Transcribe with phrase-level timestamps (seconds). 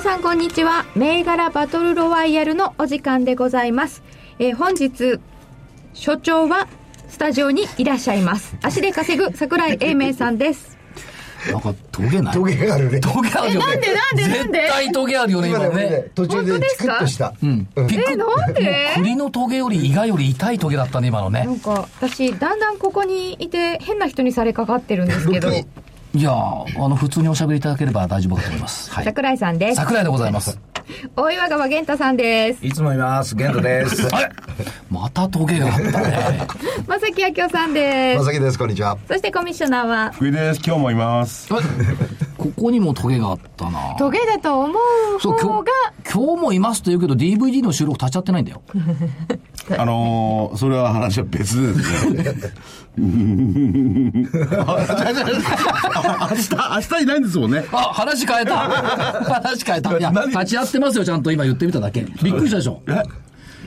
[0.00, 0.86] 皆さんこんにちは。
[0.96, 4.02] 銘柄バトルロワイヤルのお時間でございます、
[4.38, 5.20] えー本日
[5.92, 6.68] 所長は
[7.10, 8.56] スタジオにいらっしゃいます。
[8.62, 10.78] 足で稼ぐ桜井英明さんです。
[11.52, 12.34] なんかトゲない。
[12.34, 13.00] トゲがあるね。
[13.00, 13.66] トゲあるよね。
[13.66, 14.60] なんでなんでなんで？
[14.62, 17.34] 絶対トゲあるよね今今ね途中でチクッとした。
[17.42, 17.66] うん。
[17.66, 18.92] ピックえなんで？
[18.94, 21.44] 栗のトゲよりイガより痛いトゲだったね今のね。
[21.44, 25.50] なんか私だんだんここにいて変な人にされかかってるんですけど
[26.14, 30.58] いやーあの普通におしゃべりいただければ大丈夫かと思いますはい桜井さんです桜井でございます
[31.14, 33.36] 大岩川源太さんですいつもいます。
[33.36, 34.08] ゲントです。
[34.90, 36.46] またトゲがあったね
[36.88, 38.98] 正木明夫さんですまさきです、こんにちは。
[39.06, 40.10] そしてコミッショナーは？
[40.10, 40.60] 福井です。
[40.66, 41.48] 今日もいます。
[42.40, 43.94] ここにもトゲがあったな。
[43.98, 45.70] トゲだと思うそう今方が
[46.02, 48.62] 日今日もいますと言うけど DVD の収録立ち会ってないんだよ。
[49.78, 52.34] あのー、それは話は別ですね。
[52.96, 57.66] うんあ明日、明日いないんですもんね。
[57.72, 58.56] あ話変えた。
[58.56, 59.98] 話変えた。
[59.98, 60.30] いや何？
[60.30, 62.06] 立ち会ってますよちゃんと今言ってみただけ。
[62.22, 62.80] びっくりしたでしょ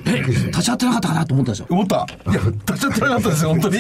[0.06, 1.66] ええ立ち会ってなかったかなと思ったでしょ。
[1.70, 1.96] 思った。
[2.30, 3.78] いや、立ち会ってなかったですよ、 本当に。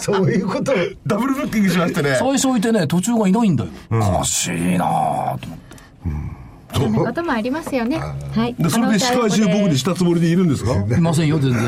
[0.00, 0.72] そういうこと。
[1.06, 2.16] ダブルブッキングしましてね。
[2.18, 5.40] 最初いてね途中がいないんだよ、おかしいなぁと思って。
[6.72, 7.98] そんなこともありますよね。
[7.98, 8.54] はい。
[8.56, 10.72] でそれで司会中僕にしたつもりでいるんですか？
[10.72, 11.60] いませんよ全然。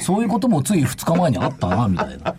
[0.00, 2.34] そういうこともつい2日前にあったなみたいな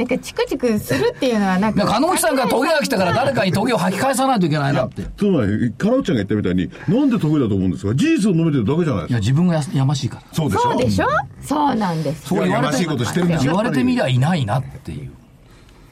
[0.00, 5.02] なんかチクチクするっていうのはなんかで加納木さんがトゲが来たから誰かにトゲを吐き返さないといけないなって。
[5.02, 7.94] いつまり、カラオちゃんが言ったみたいに、なんで得意だと思うんですか？
[7.94, 9.14] 事実を述べてるだけじゃないですか。
[9.14, 10.22] や自分がややましいから。
[10.32, 10.62] そうでしょ？
[10.62, 11.06] そうでしょ？
[11.42, 15.10] そうなんですそう言われややましいことしてるんでしょ言われてみりゃいないなっていう。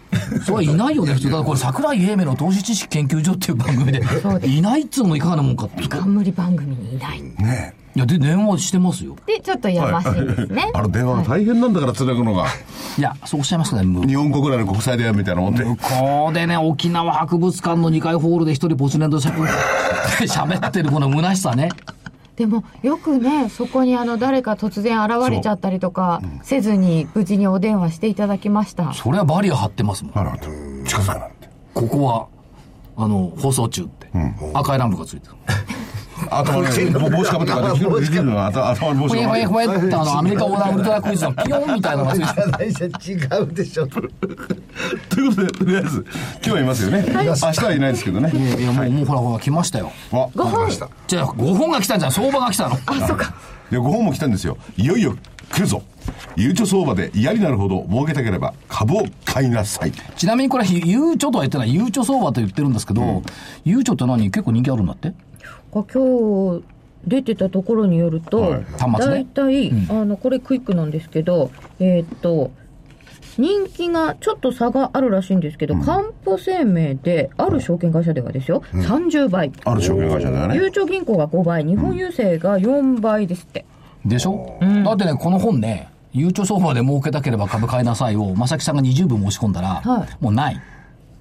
[0.43, 4.00] それはいないよね普通だからこれ桜井英明の投資知識研究所っていう番組で。
[4.49, 5.82] いないっつうのもいかがなもんかって。
[5.82, 7.21] い冠番組にいない。
[7.22, 12.47] ねやで電話してますよでちょっとやましいですねあの電話が大変なんだから、つなぐのが。
[12.97, 15.65] いやそうおっしゃいますけどね日本国内の国際電話みたいなもんで。
[15.65, 19.31] 向こうでね、沖縄博物館の2階ホールで一人ポツネンとしゃ
[20.26, 21.71] 喋ってるこの虚しさね。
[22.37, 30.19] でもよくねそこにあの誰か突然現れちゃったりとかせずに無事にお電話していただきましたそれはバリア張ってますもん。
[30.19, 31.31] あら、近づかない。
[31.75, 32.26] ここは、
[32.97, 34.09] あの、放送中って。
[34.55, 35.34] 赤いランプがついてる。
[36.31, 42.51] 頭に帽子かぶってからできるできるのが頭頭に帽子ほえほえほえってあの、アメリカ横断ウルトラクイズのピヨンみたいなのがついてる。
[42.51, 42.87] ないじゃ
[43.39, 43.87] 違うでしょ。
[43.87, 47.05] ということで、とりあえず、今日はいますよね。
[47.09, 48.31] 明日はいないですけどね。
[48.59, 49.93] いや、もう、もうほらほら来ましたよ。
[50.12, 50.89] あ、5本ました。
[51.06, 52.12] じゃあ、5本が来たんじゃん。
[52.12, 52.79] 相場が来たの。
[52.87, 53.35] あそうか
[53.71, 54.56] で、5本も来たんですよ。
[54.77, 55.17] いよいよ
[55.50, 55.83] 来るぞ。
[56.37, 59.93] ゆうちょ相場で嫌になるほど儲けたければ株を買いなさい。
[60.17, 61.75] ちなみにこれ、ゆうちょとは言ってない。
[61.75, 63.23] ゆうちょ相場と言ってるんですけど、
[63.65, 64.31] ゆうちょって何？
[64.31, 65.12] 結構人気あるんだって？
[65.71, 66.65] 今日
[67.06, 68.65] 出てたところによると、はい。
[68.79, 69.25] 端末ね。
[69.25, 72.51] 大体、あのこれクイックなんですけどえーっと
[73.39, 80.56] 人気がちょっと差があるらしいんですけど、かんぽ生命である証券会社ではですよ、30倍ある証券会社だよね。
[80.56, 83.65] ゆうちょ銀行が5倍日本郵政が4倍ですって、
[84.05, 90.25] でしょ、だってね、この本ね、ゆうちょ相場で儲けたければ株買いなさいを、正木さんが20分申し込んだら、はい。
[90.25, 90.61] もうない。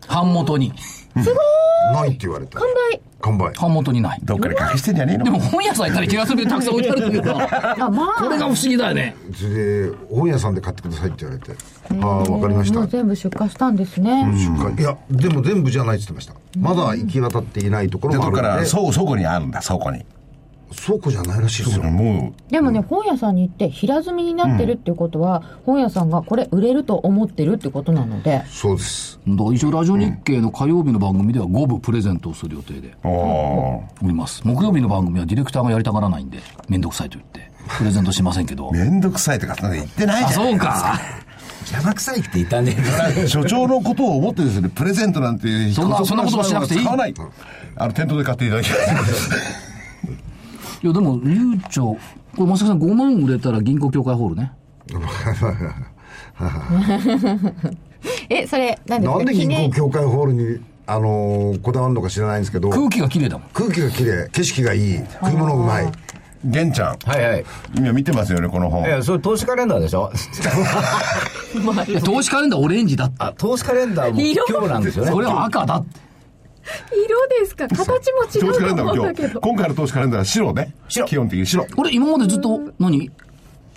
[0.08, 0.74] 版元に。
[1.24, 2.60] ないって言われた。
[2.60, 3.54] 完売完売。
[3.54, 4.20] 版元にない。
[4.24, 5.26] どっかで隠してんじゃねえの？
[5.26, 7.32] でも本屋さん行ったら気がするけどたくさん置いてあるんだけど、
[7.86, 9.16] あまあこれが不思議だよね。
[9.34, 11.52] それで、本屋さんで買ってくださいって言われて。
[12.02, 12.88] ああ、わかりましたもう。
[12.88, 16.34] 全部出荷したんですね、出荷いや、でも全部じゃないって言ってました。
[16.60, 18.44] まだ行き渡っていないところで、もあるので。
[18.44, 20.06] どっから、倉倉庫にあるんだ、倉庫に。
[20.76, 21.84] 倉庫じゃないらしいですよ。
[21.84, 29.20] もでもね、本屋さんに行って平積みになってるっていうことは、本屋さんがこれ売れると思ってるってことなので、そうです。
[29.28, 34.42] だから一応ラジオ日経の火曜日の番組では5部プレゼントをする予定でう、おーおります。
[34.44, 38.72] 木曜日の番組はディレクターがやりたがらないんで、めんどくさいと言って、プレゼントしませんけど。
[38.72, 40.50] めんどくさいとか、そんなの言ってないあ、じゃん。
[40.50, 41.00] そうか。
[41.68, 42.76] 邪魔くさいって言ったんで。
[43.28, 47.14] 所長のことを思ってですね、プレゼントなんていうそんなそんなことはしなくていい使わない。
[47.76, 49.67] あの、店頭で買っていただきます。
[50.88, 51.98] いや、でも、ゆうちょ、
[52.36, 54.52] これ、まさきさん5万売れたら銀行協会ホールね。
[58.30, 59.18] え、それ、何ですか？
[59.18, 63.48] なんで銀行協会ホールに、あのーこだわるのか知らないんですけど、空気が綺麗だもん。
[63.54, 65.92] 空気が綺麗、景色がいい、食い物うまい。
[66.46, 66.98] 玄ちゃん。
[67.10, 67.46] はいはい。
[67.76, 68.90] 今見てますよね、この本い。
[68.90, 70.12] や、それ投資カレンダーでしょ？
[72.06, 73.16] 投資カレンダーオレンジだって。
[73.20, 75.12] あ、投資カレンダーも今日なんですよね。
[75.12, 76.07] それは赤だって。
[76.92, 77.68] 色ですか？
[77.68, 79.40] 形も違うと思うんだけど。
[79.42, 80.74] 今回の投資カレンダーは白ね。
[80.90, 81.66] 白基本的に白。
[81.78, 83.10] 俺、今までずっと何、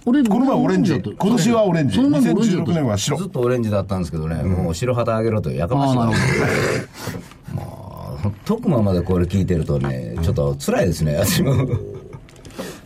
[0.07, 0.95] 俺、この前オレンジ。
[1.01, 1.97] 今年はオレンジ。
[1.97, 3.25] その前もオレンジだっ2016た年は白ず。
[3.27, 6.19] っとオレンジだったんですけどね、もう白旗あげろとやかまああ、しいわなる
[8.23, 11.55] ほ特マ までこれ聞いてるとね、ちょっと辛いですね、私も。
[11.67, 11.67] ど。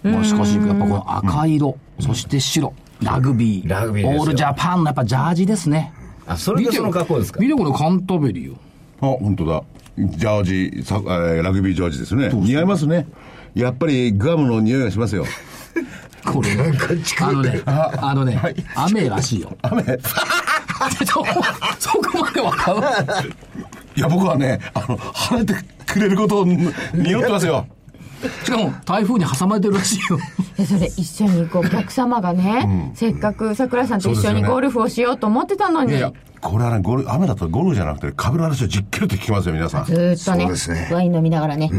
[0.04, 2.72] まあ、しかし、やっぱこの赤色、そして白、
[3.02, 5.92] ラグビー、ラグビーオールジャパンのやっぱジャージですね。
[6.26, 7.40] あ、それでその格好ですか？
[7.40, 8.54] 見てこれカンタベリーよ。
[9.00, 9.62] あ、本当だ。
[9.96, 10.42] ジャー
[10.74, 12.30] ジ、さえーラグビージャージですね。
[12.32, 13.06] 似合いますね。
[13.54, 15.24] やっぱりグアムの匂いがしますよ。
[16.24, 16.50] これ、
[17.20, 18.40] あのね、あのね、
[18.74, 19.56] 雨らしいよ。
[19.62, 19.82] 雨。
[21.06, 22.72] そこまでわか
[23.22, 23.32] る？
[23.96, 25.54] いや、僕はね、あの、晴れて
[25.86, 27.66] くれることを匂ってますよ。
[28.28, 30.18] しかも、台風に挟まれてるらしいよ。
[30.56, 39.84] でそれ一緒にこうお客様がね、せっかく桜井さんと一緒にゴルフをしようと思ってたのに、いやいや、これはね、ゴル雨だとゴルフじゃなくて、株の話をじっくりと聞きますよ、皆さん。
[39.86, 41.70] ずーっとねそうですねワイン飲みながらね、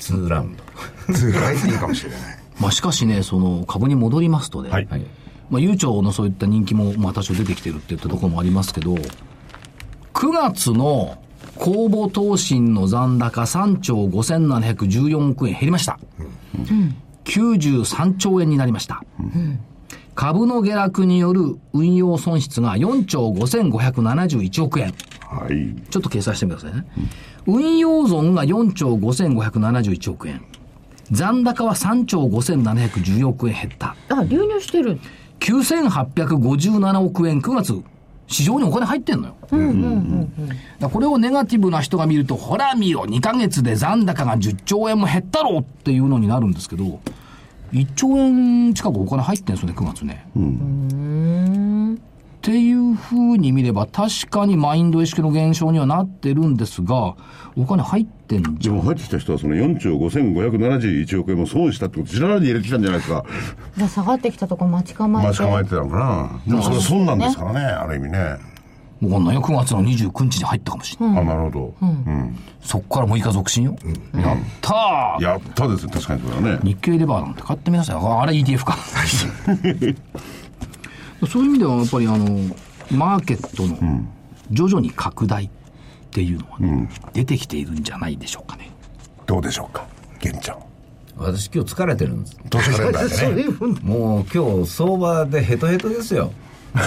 [0.00, 0.68] 2ラウンド。
[1.12, 2.20] 通がいいかもしれない。
[2.60, 4.88] まあ、しかしね、その株に戻りますとね、はい。
[4.90, 5.04] はい。
[5.50, 8.96] まあ、悠長のそういった人気も、まあ、多少出てきてるっていったところもありますけど、
[10.14, 11.18] 9月の
[11.58, 15.98] 公募答申の残高3兆5714億円減りました。
[17.24, 19.02] 93兆円になりました。
[20.14, 24.92] 株の下落による運用損失が4兆5571億円。
[25.20, 25.74] はい。
[25.90, 26.86] ちょっと計算してみてくださいね。
[27.46, 30.42] 運用損が4兆5571億円。
[31.10, 33.96] 残高は3兆5714億円減った。
[34.08, 34.98] あ流入してる
[35.40, 37.82] 9857億円9月、
[38.28, 39.34] 市場にお金入ってんのよ。
[39.50, 39.58] だか
[40.80, 47.00] らこれをネガティブな人が見ると、ほら見ろ、2ヶ月で残高が10兆円も減ったろっていうのになるんですけど、
[47.72, 50.26] 1兆円近くお金入ってんですよね、9月ね。
[52.36, 57.14] っていうふうに見れば、確かにマインド意識の減少にはなってるんですが、
[57.58, 58.76] お金入ってんじゃん。
[58.76, 63.24] でも入ってきた人はその4兆5571億円も損したってこと知らないで入れてきたんじゃないですか。
[63.76, 66.40] じゃあ下がってきたとこ待ち構えて待ち構えてたのかな。
[66.46, 68.18] でもそれは損なんですからね、ある意味ね。
[69.00, 71.18] わかんないよ、9月の29日に入ったかもしれない。
[71.20, 71.74] あ、なるほど。
[71.82, 72.36] うん。
[72.60, 73.76] そっから6日続伸よ。
[74.14, 76.60] やったーやったですね、確かにそれはね。
[76.62, 77.96] 日経レバーなんて買ってみなさい。
[77.96, 78.76] ああれ ETF か。
[81.26, 82.26] そういう意味ではやっぱりあの、
[82.90, 84.04] マーケットの
[84.50, 85.50] 徐々に拡大っ
[86.10, 88.70] ていうのはね、出てきているんじゃないでしょうかね。
[89.26, 89.86] どうでしょうか、
[90.20, 90.58] 玄ちゃん。
[91.16, 92.36] 私今日疲れてるんです。
[92.48, 93.48] 投資カレンダーでね。
[93.82, 96.32] もう今日相場でヘトヘトですよ。
[96.74, 96.84] あの、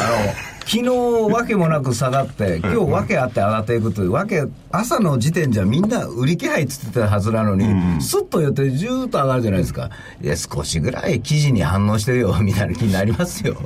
[0.65, 0.89] 昨日
[1.33, 7.65] わけもなく下がって、今日わけあって上がっていくというわけ、朝の時点じゃみんな売り気配っつってたはずなのに、
[8.01, 9.89] スッと寄ってジューッと上がるじゃないですか。
[10.21, 13.57] いや、少しぐらい記事に反応してるよ、みたいな気になりますよ。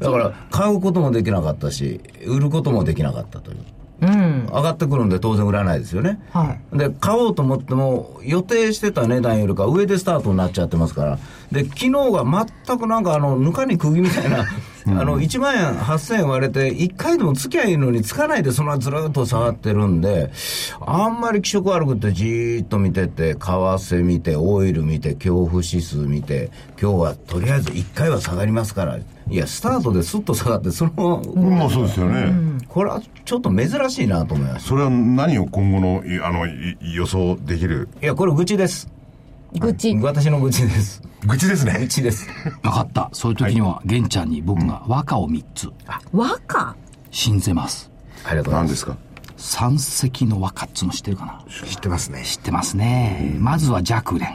[0.00, 3.58] だから、買うこともできなかったし、売ることもできなかったという。
[4.02, 6.20] うん上がってくるんで当然売らないですよね。
[6.32, 11.18] はで、買おうと思っても、予定してた値段よりか上でスタートになっちゃってますから。
[11.52, 14.44] で、昨日が全くなんかあの、ぬかに釘みたいな、
[14.86, 20.30] あの、1万円8000円割れて、1回でも付き合いいのにつかないでそのずるっと下がってるんで、
[20.80, 26.50] あんまり気色悪くてじーっと見てて、為替見て、オイル見て、恐怖指数見て、
[26.80, 32.32] 今日はとりあえず1回は下がりますから、いや、スタートでスッと下がって、その、まあそうですよね。
[32.68, 34.66] これはちょっと珍しいなと思います。
[34.68, 37.88] それは何を今後の、いあの、い予想できる？
[38.02, 38.88] いや、これ愚痴です。
[39.60, 41.02] 愚痴私の愚痴です。
[41.26, 41.88] 愚痴です愚ね。
[41.88, 42.26] 痴です。
[42.62, 43.10] 分かった。
[43.12, 45.70] そういう時には、玄ちゃんに僕が和歌を3つ、
[46.12, 46.74] 和歌
[47.10, 47.90] 信ぜます。
[48.24, 48.68] ありがとうございます。
[48.68, 48.96] 何ですか？
[49.36, 51.44] 三石の和歌っつうの知ってるかな？
[51.66, 52.22] 知ってますね。
[52.24, 53.36] 知ってますね。
[53.38, 54.26] まずは若蓮。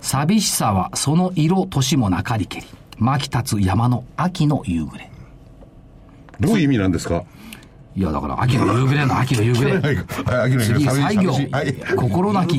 [0.00, 2.66] 寂しさはその色、年もなかりけり。
[2.98, 5.10] 巻き立つ山の秋の夕暮れ。
[6.40, 7.24] どういう意味なんですか？
[7.96, 9.78] いや、だから秋の夕暮れの秋の夕暮れ。
[9.78, 9.96] はい、
[10.46, 11.96] 秋の次、寂しい西行。
[11.96, 12.56] 心なき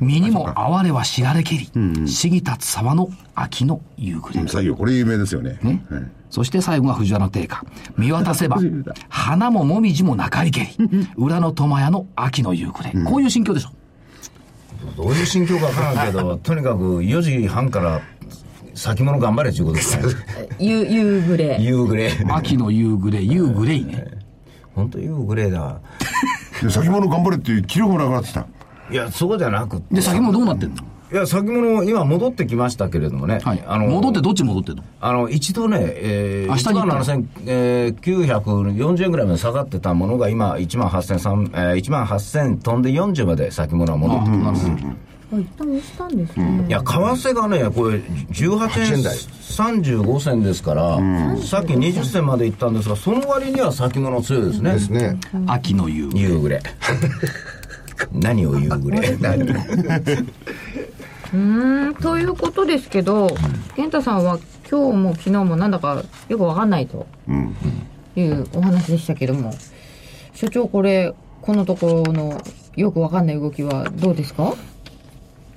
[0.00, 1.66] 身にも哀れは知られけり。
[1.66, 4.48] 過ぎ立つ沢の秋の夕暮れ。
[4.48, 5.58] 作業、これ有名ですよね。
[5.62, 7.60] ねはいそして最後が藤原の定家。
[7.98, 8.58] 見渡せば、
[9.08, 10.68] 花ももみじもなかりけり。
[11.18, 12.98] 裏の苫屋の秋の夕暮れ。
[13.02, 13.70] こういう心境でしょ。
[14.96, 18.00] どういう心境かわからんけど、とにかく4時半から
[18.74, 19.98] 先物頑張れということです
[20.58, 22.12] 夕暮れ夕暮れ。
[22.30, 24.19] 秋の夕暮れ、夕暮れいね。
[24.74, 25.80] 本当夕暮れだ。
[26.62, 28.46] で先物頑張れっていう記録もなくなってきた。
[28.90, 29.94] いや、そうじゃなくて。
[29.94, 30.82] で、先もどうなってんの？
[31.12, 33.40] いや、先物、今戻ってきましたけれどもね。
[33.42, 33.64] はい。
[33.66, 34.84] あの、戻ってどっち戻ってんの？
[35.00, 37.22] あの、一度ね、えー、明日に行ったの1万
[38.44, 44.66] 7940円ぐらいまで下がってたものが今、1万8000、えー、1万8000飛んで40まで先物は戻ってきます。
[44.66, 44.70] あ
[45.38, 50.96] 一旦押したんですね、いや、為替がね、これ、18円円台35銭ですから、
[51.42, 54.72] さっき20銭まで行ったんですが、その割には先物強いですね。
[54.72, 55.18] ですね。
[55.46, 56.60] 秋の夕夕暮れ。
[58.12, 59.08] 何を夕暮れ？
[61.32, 61.36] う
[61.90, 63.28] んということですけど、
[63.76, 67.06] 健太さんは今日も昨日もなんだかよくわかんないと
[68.16, 69.52] いうお話でしたけども、
[70.34, 72.40] 所長これこのところの
[72.76, 74.54] よくわかんない動きはどうですか？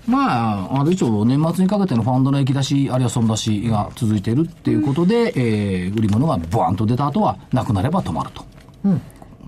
[0.08, 8.44] まあ、あの一応年末にかけてのファンドの液出し、あるいは損出しが続いているっていうことで、えー売り物がブワンと出た後は、なくなれば止まると。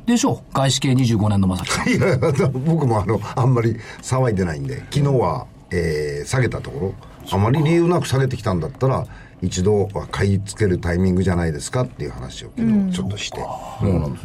[0.06, 1.90] でしょう外資系25年の正木さん。
[1.90, 6.94] いや、僕もあの、あんまり騒いでないんで、昨日は、えー下げたところ、
[7.32, 9.06] あまり理由なく下げてきたんだったら、
[9.42, 13.38] 一度は買い付けるタイミングじゃないですかっていう話を昨日ちょっとして、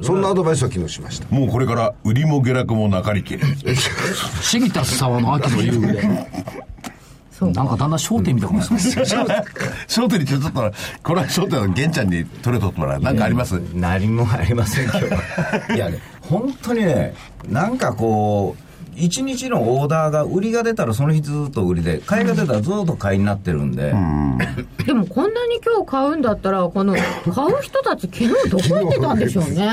[0.02, 1.26] そんなアドバイスは昨日しました。
[1.35, 3.42] もうこれから売りも下落もなかりきり。
[4.42, 6.26] シギタス沢の秋の夕暮れ。
[7.33, 9.02] そうなんかだんだん焦点みたいなことですね。
[9.88, 10.50] 焦点にちょっと、
[11.02, 13.00] これは焦点の玄ちゃんに取れとってもらう。
[13.00, 13.54] なんかあります？
[13.75, 15.21] 何もありません今日は
[15.75, 17.14] いやね本当にね
[17.49, 18.62] なんかこう
[18.97, 23.92] 一日のオーダーが売りが出たらその日ずっと売りで買いが出たらずっと買いになってるんで、
[24.85, 27.02] でもこんなに今日買うんだったらこの買
[27.47, 29.68] う人たち昨日どこ行ってたんでしょうね。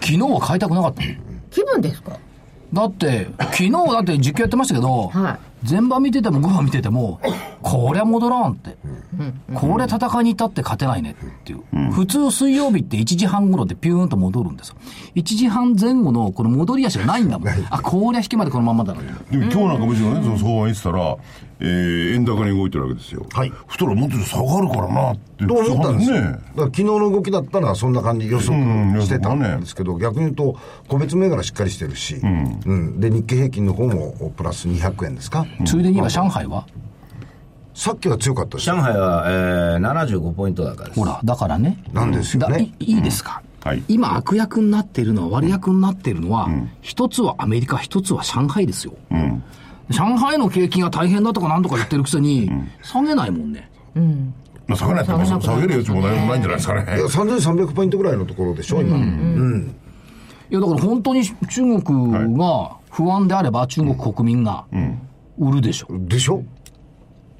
[0.00, 1.02] 昨日は買いたくなかった。
[1.04, 1.08] の
[1.50, 2.12] 気分ですか？
[2.72, 7.20] だって、昨日だって実況やってましたけど、はい全場見てても5番見てても、
[7.62, 8.76] こりゃ戻らんって。
[9.54, 11.92] これ戦いに至って勝てないねっていう。
[11.92, 14.76] 普通水曜日って1時半頃でピューンと戻るんですよ。
[15.14, 17.48] 1時半前後のこの戻り足がないんだもん。
[17.70, 19.02] あ、こりゃ引きまでこのままだな。
[19.02, 21.16] でも今日なんかむしろね、その相場見てたら、
[21.60, 23.26] えー、円高に動いてるわけですよ。
[23.32, 25.28] はいそしたらもっと下がるからなって。
[25.46, 26.20] と思ったんですよ。
[26.20, 28.52] ねだから昨日の動きだったらそんな感じ予測
[29.02, 30.56] してたんですけど、逆に言うと
[30.88, 36.66] 個別銘柄しっかりしてるし、うんで日経平均の方もプラス200円ですか、ついでには上海は？
[37.74, 38.68] さっきは強かったです。
[38.68, 38.74] よ。
[38.74, 40.98] 上海は、えー、75ポイント高です。
[40.98, 41.82] ほら、だからね。
[41.92, 42.94] なんですよだねい。
[42.94, 43.82] いいですか、はい。
[43.86, 46.48] 今悪役になっているのは割役になっているのは、
[46.80, 48.94] 一つはアメリカ一つは上海ですよ、
[49.90, 52.50] 上海の景気が大変だとかなんとか言ってるくせに、
[52.82, 53.70] 下げないもんね。
[54.66, 56.96] まあ下げないっても下げる余地もないないんじゃないですかね。
[56.96, 57.00] い。
[57.00, 58.96] や3300ポイントぐらいのところでしょ、今。
[58.96, 59.74] うん。
[60.50, 64.64] いやだから本当に中国が不安であれば中国国民が
[65.38, 66.42] 売るでしょ、でしょ？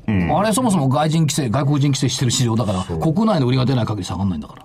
[0.07, 4.63] あれそもそも外人規制外国人規制してる市場だから国内の売りが出ない限り下がんないんだから、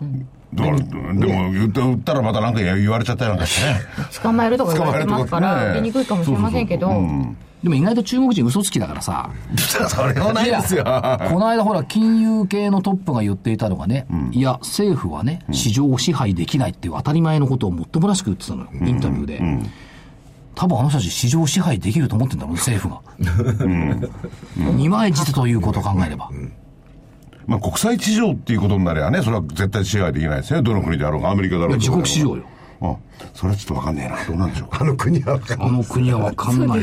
[0.53, 0.85] だから、で
[1.25, 3.79] も言った売ったらまたなんか言われちゃったりなんかしてね。
[4.21, 5.67] 捕まえるとか言われてますか捕まえるとかね。
[5.67, 6.89] ら出にくいかもしれませんけど。
[7.61, 9.29] でも意外と中国人嘘つきだからさ。
[9.89, 10.83] それはないですよ。
[10.83, 10.89] こ
[11.39, 19.41] の間ほら、金融系のトップが言っていたのがね、いや、政府はね、市場を支配できないっていう当たり前のことをもっともらしく言ってたのよ、インタビューで。
[20.55, 23.01] 多分あの人たち市場を支配できると思ってんだろうね、政府が。
[24.73, 26.29] 二枚舌ということを考えれば。
[27.47, 30.61] まあ国際市場っていうことになればね、それは絶対支配できないですね。
[30.61, 31.75] どの国であろうが、アメリカだろが。
[31.75, 32.43] いうや自国市場よ。
[32.81, 32.95] あ、
[33.33, 34.25] それはちょっとわかんねえな。
[34.25, 34.79] どうなんでしょうか。
[34.81, 36.81] あの国は分かんないあの国はわかんない。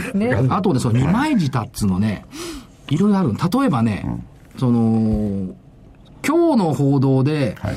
[0.50, 2.24] あとね、その二枚舌っつうのね、
[2.88, 3.34] いろいろある。
[3.34, 4.06] 例えばね、
[4.56, 5.54] その、
[6.26, 7.74] 今日の報道で、はい。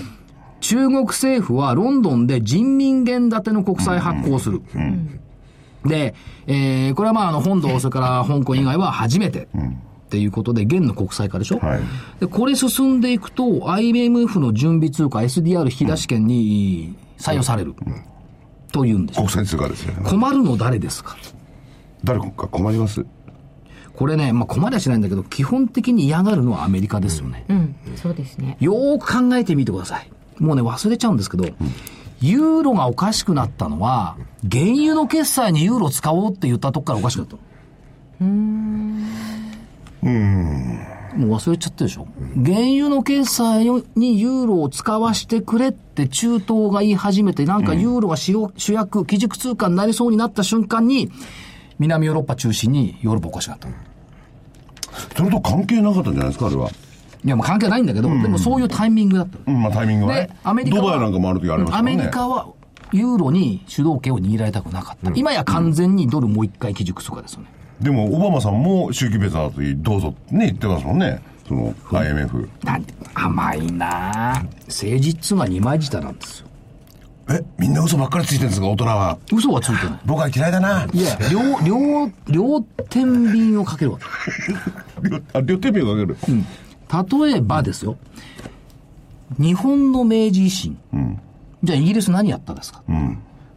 [0.62, 4.62] 中国政府はロンドンで人民元建ての国債発行する。
[5.86, 6.16] で、
[6.48, 9.48] えーこれはまあ、あの、本土、それから香港以外は初めて。
[9.54, 11.80] っていうことで、元の国債化でしょ、はい
[12.20, 17.74] で、これ進んでいくと、IMF の準備通貨 SDR 引き出し権に採用される。
[18.72, 20.08] というんですよ国際通貨ですよね。
[20.08, 21.16] 困るの誰ですか？
[22.04, 23.04] 誰か困ります？
[23.96, 27.46] これね、まあ、困りはしないんだけど、基本的に嫌がるのはアメリカですよね。
[27.50, 30.10] うんそうですねよーく考えてみてください。
[30.40, 31.46] もうね、忘れちゃうんですけど、
[32.24, 34.16] ユーロがおかしくなったのは、
[34.50, 37.42] 原油の決済にユーロ使おうって言ったとこからおかしくなったの。
[41.18, 42.08] もう忘れちゃったでしょ
[42.44, 43.66] 原油の決済
[43.96, 51.12] にユーロを使わしてくれって中東が言い始めて、なんかユーロが主主役、基軸通貨になりそうになった瞬間に、
[51.78, 53.74] 南ヨーロッパ中心にヨーロッパおかしくなったの。
[55.18, 56.70] それと関係なかったんじゃないですか、あれは。
[57.26, 59.44] いや、もう関係ないんだけど、でもそういうタイミングだったの。
[59.48, 60.34] うん、まあタイミングはねで、。
[60.44, 60.82] アメリカは。
[60.84, 61.94] ドバイなんかもある時ありましたね。
[61.94, 62.48] アメリカは、
[62.92, 65.12] ユーロに主導権を握られたくなかった。
[65.16, 67.48] 今や完全にドルもう一回基軸通貨ですよね。
[67.82, 71.22] でも、オバマさんも周期別アートにどうぞってね、言ってますもんね。
[71.48, 72.50] その、IMF。
[72.64, 76.48] なんて、甘いなあ政治っつうのは二枚舌なんですよ。
[77.30, 79.18] え、みんな嘘ばっかりついてるんですか、大人は。
[79.32, 80.00] 嘘はついてない。
[80.06, 80.86] 僕は嫌いだな。
[80.94, 84.00] いや、両、両、両天秤をかけるわ
[85.02, 85.10] け。
[85.10, 86.18] 両あ両手目をかける。
[86.94, 87.98] 例えばですよ。
[89.40, 90.78] 日本の明治維新。
[91.64, 92.84] じゃあイギリス何やったですか、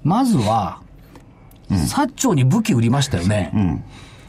[0.03, 0.81] まずは、
[1.69, 3.83] 薩長に武器売りましたよね。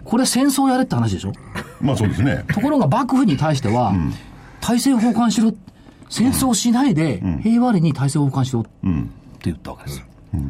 [0.04, 1.34] これ戦争やれって話でしょ
[1.80, 2.44] まあそうですね。
[2.54, 3.94] ところが幕府に対しては、
[4.62, 5.54] 体制を交換しろ。
[6.10, 8.62] 戦争しないで、平和裏に体制を交換しろ。
[8.62, 8.70] って
[9.44, 10.06] 言ったわけですよ。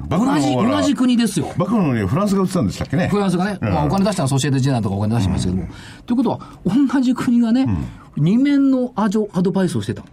[0.09, 1.51] 同じ、同じ国ですよ。
[1.57, 3.07] 幕府のにフランスが売ってたんでしたっけね。
[3.07, 5.69] フランスがね、まあ、お金出したのはソシエテジェナとかお金出してましたけども。
[6.05, 7.67] ということは、同じ国がね、
[8.15, 10.03] 二面のアジョアドバイスをしてた。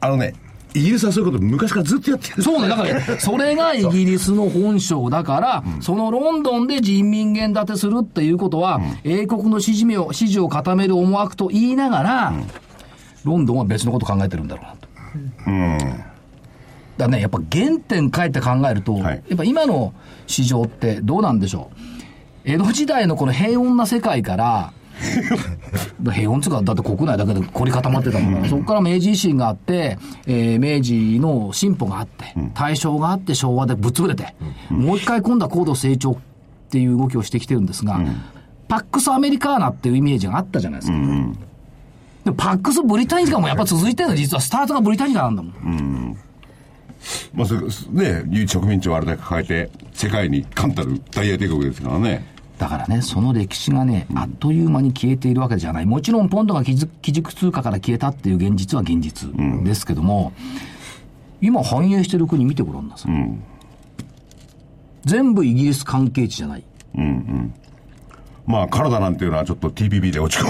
[0.00, 0.34] あのね、
[0.74, 2.42] イギリスはそういうこと昔からずっとやってる。
[2.42, 12.32] そうね、だから、 それがイギリスの本性だから、そのロンドンで人民元建てするっていうことは、英国の支持目を、支持を固める思惑と言いながら、
[13.24, 14.88] ロンドンは別のこと考えてるんだろうなと。
[15.86, 16.11] だか
[17.04, 19.22] らね、やっぱ原点変えて考えると、はい。
[19.28, 19.92] やっぱ今の
[20.26, 21.76] 市場ってどうなんでしょう？
[22.44, 24.72] 江戸時代のこの平穏な世界から、
[26.12, 34.34] 平穏つうか、だって国内だけで凝り固まってたから、そこから明治維新があって、えー明治の進歩があって、大正があって昭和でぶっ潰れて、
[34.70, 36.16] もう一回今度は高度成長っ
[36.70, 38.00] ていう動きをしてきてるんですが、
[38.68, 40.98] パックスアメリカーナっていうイメージがあったじゃないですか。
[42.24, 46.16] でもパックスブリタニカもやっぱ続いてるの実はスタートがブリタニカなんだもん。
[47.34, 52.24] まあ、それね、唯一植民地をあれだけ抱えて、世界に冠たる大英帝国ですからね。
[52.58, 55.86] だからね、その歴史がね、あっという間に消えているわけじゃない。
[55.86, 59.30] もちろん、ポンドが基軸基軸通貨から消えたっていう現実は現実
[59.64, 60.32] ですけども、
[61.40, 63.12] 今反映してる国見てごらんなさい。
[65.04, 66.64] 全部イギリス関係地じゃない。
[68.46, 70.48] まあ、カナダなんていうのはちょっと TPP で落ち込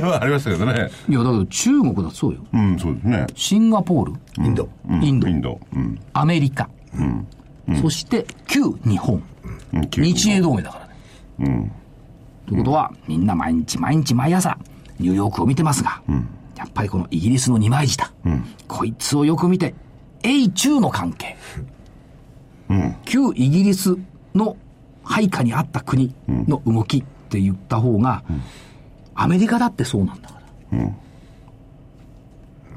[0.00, 0.72] む ありましたけどね。
[1.08, 2.40] いや、だけど中国だそうよ。
[2.52, 3.26] うん、そうですね。
[3.34, 4.68] シンガポール、インド。
[5.00, 5.60] インド、インド。
[5.74, 6.00] うん。
[6.14, 6.68] アメリカ、
[7.80, 9.16] そして旧日本。
[9.16, 9.22] うん
[9.90, 10.86] 急日英同盟だか
[11.40, 11.72] らね。
[12.46, 14.58] ということは、みんな毎日毎日毎朝、
[14.98, 16.02] ニューヨークを見てますが、
[16.56, 18.12] やっぱりこのイギリスの二枚舌、
[18.68, 19.74] こいつをよく見て、
[20.22, 21.36] 英中の関係、
[23.04, 23.96] 旧イギリス
[24.34, 24.56] の
[25.04, 28.24] 配下にあった国の動きって言った方が、
[29.14, 30.34] アメリカだってそうなんだか
[30.72, 30.78] ら。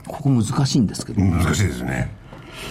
[0.08, 2.12] ここ難しいんですけど、難しいですね。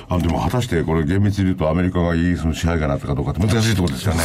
[0.09, 4.21] あでも果たしてこれ厳密に言うとアメリカがイギリスの支配下になったかどうかって難しいところですよね。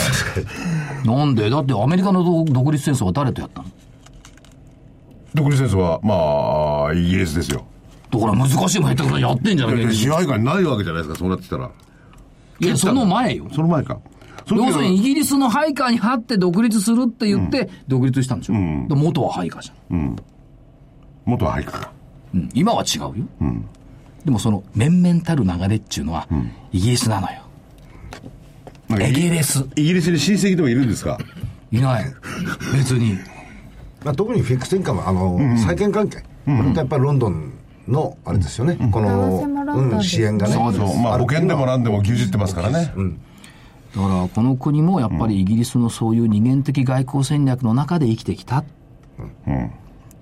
[1.05, 1.49] なんで？
[1.49, 3.67] だってアメリカの独独立戦争は誰とやったの？
[5.35, 7.65] 独立戦争は、まあ、イギリスですよ。
[8.11, 11.69] だから難しいもんやったことやってんじゃないか支配下にないわけじゃないですか、そうなってきたら。
[12.59, 13.45] いや、その前よ。
[13.53, 13.99] その前か。
[14.55, 18.53] 要するにイギリスの配下に張って独立するって言って、独立したんでしょ？
[18.87, 20.15] で元は配下じゃん。
[21.25, 21.91] 元は配下か。
[22.33, 23.13] うん今は違うよ。
[24.25, 26.27] でもその、面々たる流れっていうのは、
[26.71, 27.41] イギリスなのよ。
[29.07, 29.65] イギリス。
[29.75, 31.17] イギリスに親戚でもいるんですか？
[31.71, 32.05] いない。
[32.73, 33.17] 別に。
[34.03, 36.17] まあ、特にフィックスインカム、あの、債券関係。
[36.17, 37.53] これってやっぱりロンドン
[37.87, 38.75] の、あれですよね。
[38.91, 40.53] この、為替もロンドンうん、支援がね。
[40.53, 42.93] そうそう、まあ保険でも何でも牛耳ってますからね。
[43.95, 48.63] だから、この国もやっぱりイギリスのそういう二元的外交戦略の中で生きてきた。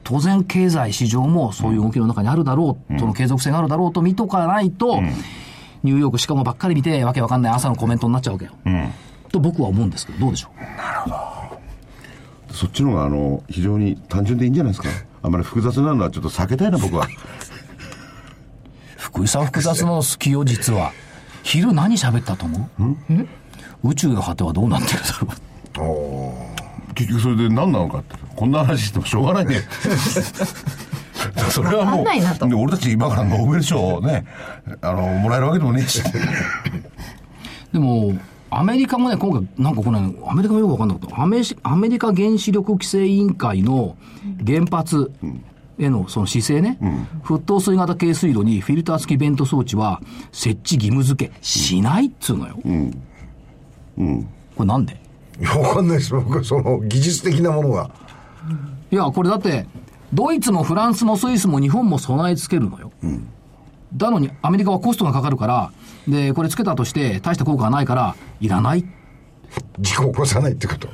[0.03, 5.01] 当然、経済市場もそういう動きの中にあるだろう、その継続性があるだろうと見とかないと、
[5.83, 8.51] ニューヨークしかもばっかり見て、わけわかんない朝のコメントになっちゃうわけよ。
[9.31, 10.49] と僕は思うんですけど、どうでしょ
[12.49, 12.53] う？
[12.53, 14.89] そっちの方が、あの、非常に単純でいいんじゃないですか？
[15.23, 17.05] あんまり複雑なのはちょっと避けたいな、僕は。
[18.97, 20.91] 福井さん複雑の好きよ、実は。
[21.43, 22.83] 昼何喋ったと思う？
[23.87, 24.99] 宇宙の果てはどうなってる
[25.73, 26.33] だろ
[26.91, 28.15] う結局それで何なのかって。
[28.35, 29.61] こんな話してもしょうがないね。
[31.49, 32.05] それはもう、
[32.55, 34.25] 俺たち今からノーベル賞をね、
[34.81, 36.03] あの、もらえるわけでもねえし。
[37.73, 38.13] でも、
[38.49, 41.21] アメリカもね、今回、なんかこれ、アメリカもよくわかんなかった。
[41.21, 43.95] アメシアメリカ原子力規制委員会の
[44.45, 45.11] 原発
[45.79, 46.77] へのその姿勢ね、
[47.23, 52.57] 沸騰水型軽水炉にフィルター付きベント装置は設置義務付けしないっつうのよ。
[54.55, 54.99] これなんで？
[55.41, 56.13] わかんないです。
[56.13, 57.91] 僕はその、技術的なものが。
[58.91, 59.67] いや、これだって、
[60.13, 62.91] ドイツもフランスもスイスも日本も備え付けるのよ。
[63.93, 65.71] だのに、アメリカはコストがかかるから、
[66.07, 68.85] で、これつけたとして、大した効果がないから、いらない。
[69.79, 70.89] 事故を起こさないってこと。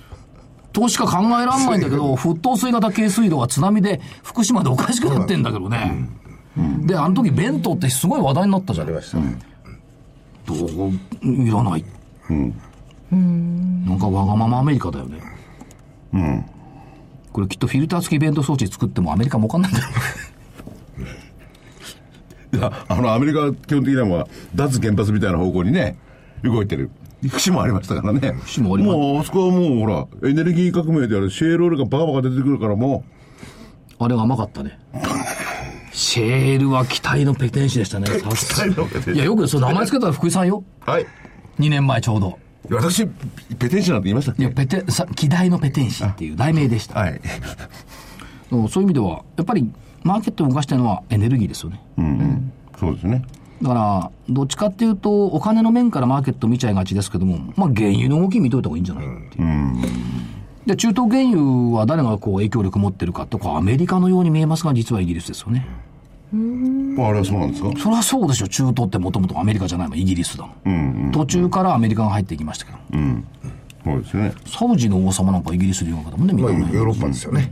[0.74, 6.10] としか考えられないんだけど、沸騰水型軽水炉は津波で福島でおかしくなってんだけどね。
[6.82, 8.88] で、あの時、ベントってすごい話題になったじゃん。
[8.88, 9.40] ありましたね。
[10.46, 10.92] どう
[11.24, 11.86] いらない。
[13.12, 15.20] なんかわがままアメリカだよね。
[17.32, 19.88] これきっとフィルター付きベント装置作ってもアメリカ儲かんないんだよ。
[22.54, 25.98] いや、あの、アメリカは基本的には、脱原発みたいな方向にね、
[26.44, 26.92] 動いてる。
[27.24, 28.34] 節もありましたからね。
[28.44, 33.04] 節もありますもう、あそこはもう、ほら、エネルギー革命であるシェールオイルがバカバカ出てくるからも
[33.98, 34.78] あれが甘かったね。
[35.92, 38.08] シェールは期待のペテン師でしたね。
[38.20, 40.64] さす待のペテン師いや、よくその名前つけたら福井さんよ。
[40.86, 40.90] う。
[40.90, 41.06] はい。
[41.60, 42.38] 2年前ちょうど。
[42.70, 43.06] 私、
[43.60, 44.44] ペテン師なんて言いましたっけ？
[44.44, 47.00] いや、ペテ、さ、希代のペテン師っていう題名でした。
[47.00, 47.20] はい。
[48.50, 49.70] そういう意味では、やっぱり、
[50.04, 51.82] マーケットを動かしてるのはエネルギーですよね。
[51.98, 52.52] うん。
[52.80, 53.26] そうですね。
[53.62, 59.06] だから、どっちかっていうと、お金の面からマーケット見ちゃいがちですけども、まあ、原油の動き見といた方がいいんじゃない？
[59.06, 59.46] っていう。
[60.66, 65.68] で、中東原油は誰がこう影響力持ってるかって、こうアメリカのように見えますが、実はイギリスですよね。
[66.34, 66.36] あ
[67.12, 67.72] れはそうなんですか？
[67.78, 68.48] そりゃそうでしょ。
[68.48, 71.12] 中東ってもともとアメリカじゃないもん、イギリスだもん。
[71.12, 72.78] 途中からアメリカが入ってきましたけど。
[73.86, 74.34] そうですね。
[74.48, 76.54] サウジの王様なんかイギリス留学だもんね、みんまあ。
[76.54, 77.52] ヨーロッパですよね。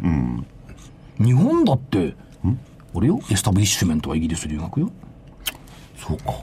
[1.20, 2.15] 日本だって、
[2.96, 4.91] あれよ、エスタブリッシュメントはイギリス留学よ。
[5.98, 6.34] そうか。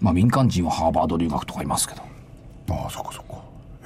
[0.00, 2.02] まあ民間人はハーバード留学とかいますけど、
[2.70, 3.34] ああ、そっかそっか。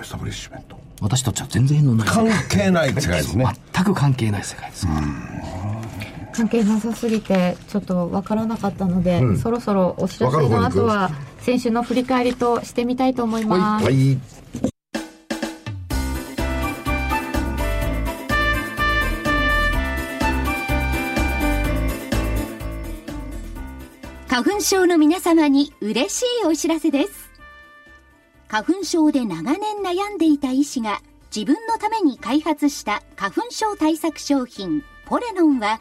[0.01, 0.79] エスタブリッシュメント。
[1.03, 2.09] 私たちは全然縁のない。
[2.09, 3.45] 関係ない世界ですね。
[3.75, 5.01] 全く関係ない世界ですから。
[6.37, 14.19] 関係なさすぎてちょっとわからなかったので、そろそろお知らせの後は先週の振り返りとしてみたいと思います、はい。
[24.29, 27.31] 花粉症の皆様に嬉しいお知らせです。
[28.49, 31.01] 花粉症で長年悩んでいた医師が
[31.35, 35.81] 自分のために開発した花粉症対策商品ポレノンは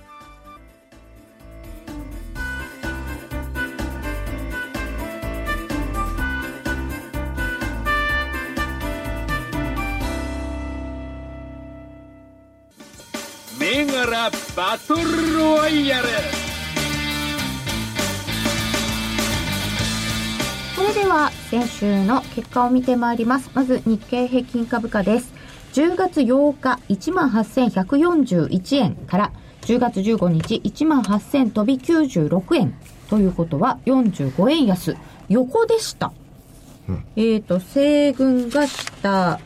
[13.81, 16.07] 銘柄バトルロワイヤル。
[20.75, 23.49] それでは先週の結果を見てまいります。
[23.55, 25.33] まず日経平均株価です。
[25.73, 32.75] 10月8日18,141円から10月15日18,000飛び96円
[33.09, 34.95] ということは45円安。
[35.27, 36.13] 横でした、
[37.15, 39.39] えっ、と西軍が下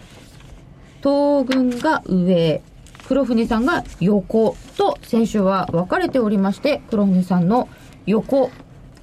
[1.02, 2.62] 東軍が上
[3.08, 7.70] 黒船さんが横と先週は分かれておりまして黒船さんの
[8.06, 8.52] 横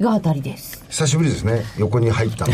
[0.01, 1.63] が当たりです久しぶりですね。
[1.79, 2.53] 横に入ったの。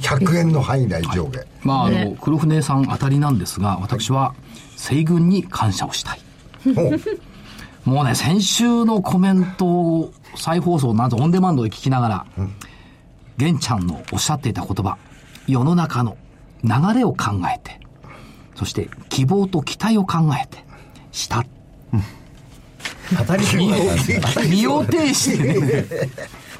[0.00, 1.44] 100円の範囲内上下。
[1.62, 4.34] まあ、あのね、黒船さん当たりなんですが、私は
[4.76, 6.20] 西軍に感謝をしたい。
[7.86, 12.26] おもうね、先週のコメントを再放送、なんとオンデマンドで聞きながら、
[13.36, 14.98] 玄ちゃんのおっしゃっていた言葉、
[15.46, 16.16] 世の中の
[16.64, 17.78] 流れを考えて、
[18.56, 20.64] そして希望と期待を考えて、
[21.12, 21.44] した。
[23.16, 23.44] 当たり
[24.48, 25.54] 身を挺してね。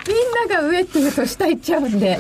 [0.07, 2.19] みんなが上って言うと下行っちゃうんで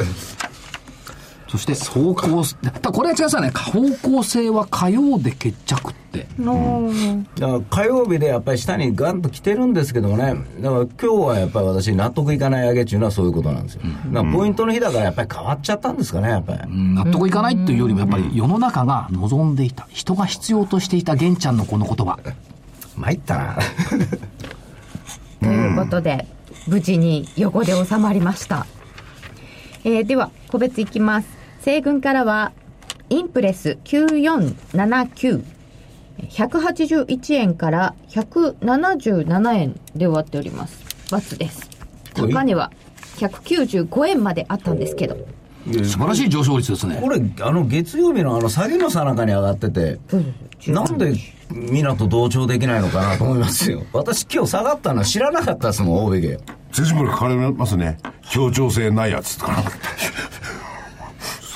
[1.49, 3.51] そして方向、ただこれは違いますよね。
[3.51, 3.81] 方
[4.11, 6.27] 向性は火曜で決着って。
[6.39, 6.91] の
[7.37, 13.81] だから火曜日でやっぱり下にガンと来てるんですけどもね、だから今日はやっぱり私、納得いかない上げっていうのはそういうことなんですよ。
[14.13, 16.61] だからポイントの日だからやっぱり変わっちゃったんですかね、やっぱり。
[16.65, 22.19] うん納得いかないっていうよりも、やっぱり世の中が望んでいた、人が必要としていた玄ちゃんのこの言葉。
[22.97, 23.57] 参ったな。
[25.41, 26.27] ということで、
[26.67, 28.67] 無事に横で収まりました。
[29.85, 31.38] えーでは、個別いきます。
[31.69, 32.53] 西軍からは、
[33.11, 35.45] インプレス9479。
[36.31, 40.83] 181円から177円で終わっております。
[41.09, 41.69] ×です。
[42.15, 42.73] 高値は
[43.19, 45.19] 195円まであったんですけど。
[45.67, 47.01] 素晴らしい上昇率ですね。
[47.03, 49.99] これ、あの月曜日のあの下げのさなかに上がってて、
[50.69, 51.13] なんで
[51.51, 53.83] 港同調できないのかなと思いますよ。
[53.93, 56.39] 私今日下がったのは知らなかったですもん、大部家。
[56.73, 57.99] 辻村書かれますね。
[58.31, 59.63] 協調性ないやつとか。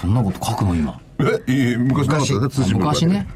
[0.02, 1.00] そんなこと書くの今。
[1.46, 3.26] えいい昔なかった昔ね。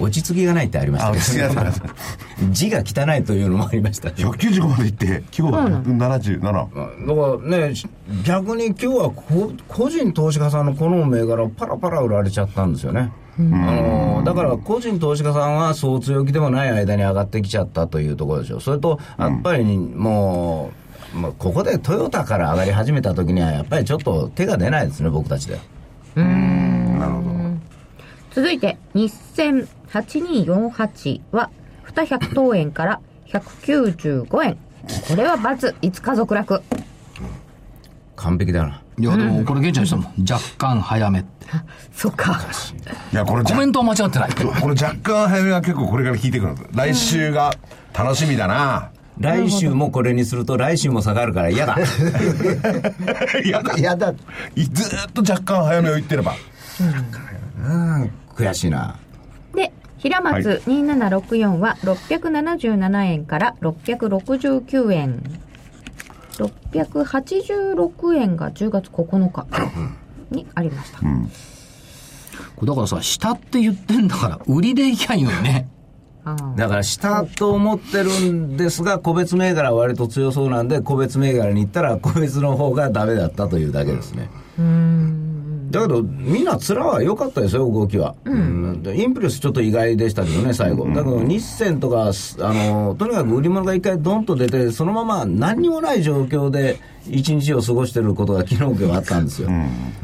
[0.00, 1.60] 落ち着きがないってありましたあ、けど、
[2.50, 4.08] 字が汚いというのもありました。
[4.08, 6.42] 195まで行って、今日は177。
[6.42, 7.74] だからね、
[8.24, 13.12] 逆に今日はこ個人投資家さんのこの銘柄をパラパラ売られちゃったんですよね。
[13.38, 18.60] あのだから個人投資家さんはそう強気でもない間に上がってきちゃったというところでしょう。
[18.60, 20.83] それと、やっぱりもう、
[21.14, 25.60] まあ、ここでトヨタから上がり始めた時にはやっぱりちょっと手が出ないですね僕たちでは
[28.34, 31.50] 続いて、日銭8248は、
[31.86, 34.58] 200等円から195円。
[35.08, 36.60] これは×、5日続落。
[38.16, 41.46] 完璧だないや、でもこれ、現地の人も若干早めって。
[41.92, 42.40] そっか。
[43.12, 44.30] いや、これじゃコメントは間違ってない。
[44.32, 47.54] これ若干早めが結構これから聞いてくる来週が
[47.92, 48.90] 楽しみだな。
[49.18, 51.76] 来週もこれにすると来週も下がるから嫌だ
[53.44, 53.76] いやだ。
[53.76, 56.34] いやだ、ずーっと若干早めを言ってれば。
[57.60, 57.72] う
[58.02, 58.96] ん悔しいな
[59.54, 65.22] で、平松2764は677円から669円。
[66.36, 69.46] 686円が10月9日
[70.30, 70.98] にありました。
[70.98, 71.06] こ
[72.62, 75.68] れだからさ、下って言ってんだから、売りでいきゃいいのよね。
[76.56, 84.30] だから下と思ってるんですが個別銘柄は割と強そうなんで個別銘柄に行ったら個別の方がダメだったというだけですね。
[85.70, 88.82] だけどみんな面は良かったですよ動きは、うん。
[88.82, 92.10] でインプレスちょっと意外でしたけどね最後、だけど日銭とか
[92.40, 99.48] あのとにかく売り物が一回ドンと出てそのまま何にもない状況で一日を過ごしてることが昨日今日あったんですよ、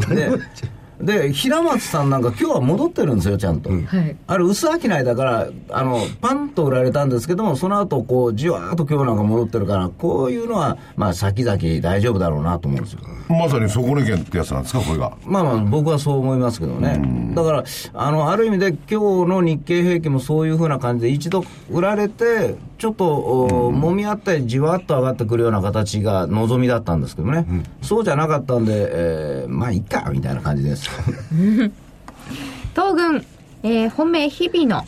[0.08, 0.30] で
[1.00, 4.16] で平松さんなんか今日は戻ってるんですよちゃんと、はい。
[4.26, 13.00] あれ薄商いだから、あの、パンと売られたんですけども、その後、こう、じわーっと今日なんか戻ってるから、こういうのは、まあ、先々大丈夫だろうなと思うんですよ。
[13.30, 15.12] まさに底根県ってやつなんですか、これが？
[15.24, 17.32] まあまあ、僕はそう思いますけどね。
[17.34, 17.64] だから、
[17.94, 27.46] あの、ある意味で今日の日経平均もそういうふうな感じで、一度売られて、ちょっと、お揉み合ってじわっと上がってくるような形が望みだったんですけどね。
[27.82, 30.90] そうじゃなかったんで、えーまあ、いいか、みたいな感じです。
[32.74, 33.24] 東軍、
[33.62, 34.84] えー本命日々の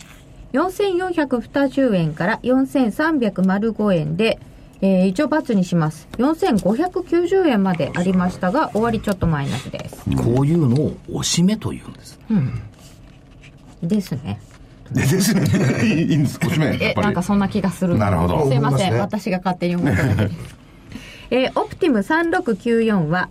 [0.53, 4.39] 4420円から4305円で、
[4.83, 6.09] えー一応×にします。
[6.19, 9.97] 4590円までありましたが、終わりちょっとマイナスです。
[10.17, 12.19] こういうのを押し目というんです。
[13.83, 14.41] ですね。
[14.93, 15.43] でですね。
[15.87, 16.67] いいんです、おしめ。
[16.67, 17.07] やっえ、ぱり。
[17.07, 17.97] なんかそんな気がする。
[17.97, 18.93] なるほどすいません。
[18.93, 20.35] ね私が勝手に思ってただけ
[21.31, 23.29] えーオプティム3694は、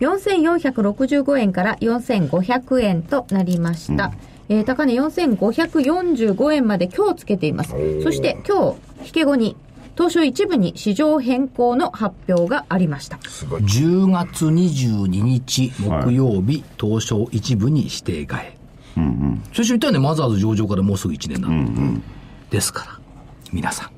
[0.00, 4.12] 4465円から4500円となりました。
[4.48, 7.74] えー高値4545円まで今日つけています。
[8.02, 9.56] そして今日、引け後に、
[9.98, 13.16] 東証一部に市場変更の発表がありました。
[13.16, 18.58] 10月22日木曜日、東証一部に指定替え。
[19.52, 21.48] 最初言ったよね、マザーズ上場からもうすぐ1年だ、
[22.48, 23.00] ですから、
[23.52, 23.90] 皆さん、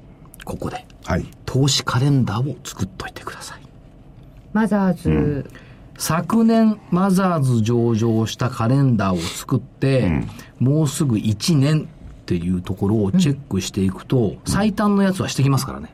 [0.46, 1.26] ここで、はい。
[1.44, 3.60] 投資カレンダーを作っといてください。
[4.54, 5.50] マザーズ、
[5.98, 10.24] 昨年、マザーズ上場したカレンダーを作って、
[10.58, 11.90] もうすぐ1年
[12.36, 15.92] っていうところをチェックしていくと、最短のやつはしてきますからね。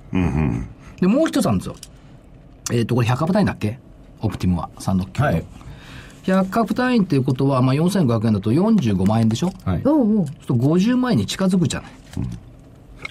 [1.01, 1.77] で、もう一つあるんですよ。
[2.73, 3.79] えっ、と、これ100株単位だっけ？
[4.21, 5.23] オプティムは、369。
[5.23, 5.45] はい
[6.25, 9.53] 100株単位っていうことは、まあ、4500円だと45万円でしょ？
[9.65, 9.83] はい。
[9.83, 11.91] そうすると50万円に近づくじゃない。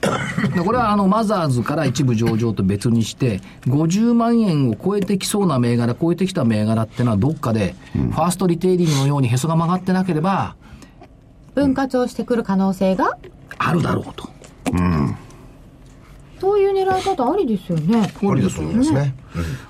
[0.54, 10.56] でこれはあのマザーズから一部上場と別にして、50万円を超えてきそうな銘柄、超えてきた銘柄ってのはどっかで、ファーストリテイリングのようにへそが曲がってなければ、
[11.56, 13.18] 分割をしてくる可能性が？
[13.58, 14.30] あるだろうと。
[16.40, 18.12] そういう狙い方ありですよね。
[18.20, 19.16] これですよですね。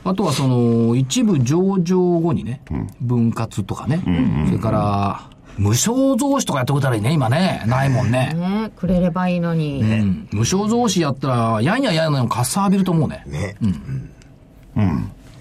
[0.03, 2.61] あとはその、一部上場後にね、
[2.99, 4.01] 分割とかね、
[4.47, 7.63] それから、無償増資とかやってくれたらいいね、今ね。
[7.67, 8.33] ないもんね。
[8.33, 9.81] ねくれればいいのに。
[9.81, 10.27] うん。
[10.31, 13.23] 無償増資やったら、やんややんやのかっさ浴びると思うね。
[13.27, 13.55] ね。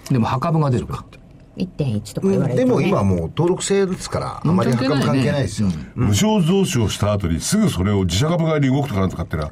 [0.09, 1.03] でも、墓部が出るか。
[1.57, 2.65] 1.1とか言われて、ね。
[2.65, 5.69] でも今もう登録制ですから、あまり関係ないですよ。
[5.95, 9.51] 無償増資をした後にすぐそれを自社株買いに動くとかなんとかってのは、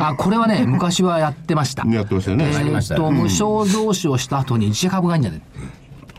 [0.00, 1.86] あ、これはね、 昔はやってました。
[1.86, 2.50] やってましたよね。
[2.54, 5.42] えりましたよーっと、無償増資をした後に自社株がいいんじゃない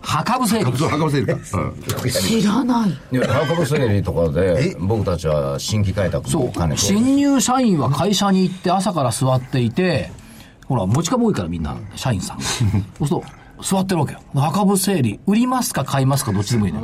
[0.06, 0.78] 墓部整理。
[0.78, 1.34] そう、墓場整理か。
[1.34, 1.40] うん
[2.12, 2.90] 知らない。
[2.90, 6.78] いや、ハーブ整理とかで、僕たちは新規開拓そう。
[6.78, 10.12] 新入社員は会社に行って朝から座っていて、
[10.68, 12.44] ほら、持ち株多いからみんな、社員さんが。
[13.00, 13.24] そうすると、
[13.66, 14.20] 座ってるわけよ。
[14.36, 16.80] 墓部整理、売りますか買いますかどっちでもいいね。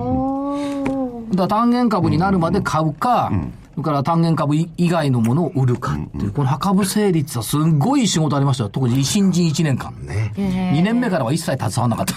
[1.30, 3.32] だから単元株になるまで買うか、
[3.76, 8.70] それから単元株以外のものを売るかっていう、この墓部整理ってさ、すんごい仕事ありましたよ。
[8.70, 9.94] 特に新人1年間。
[10.36, 12.16] 2年目からは一切携わらなかった。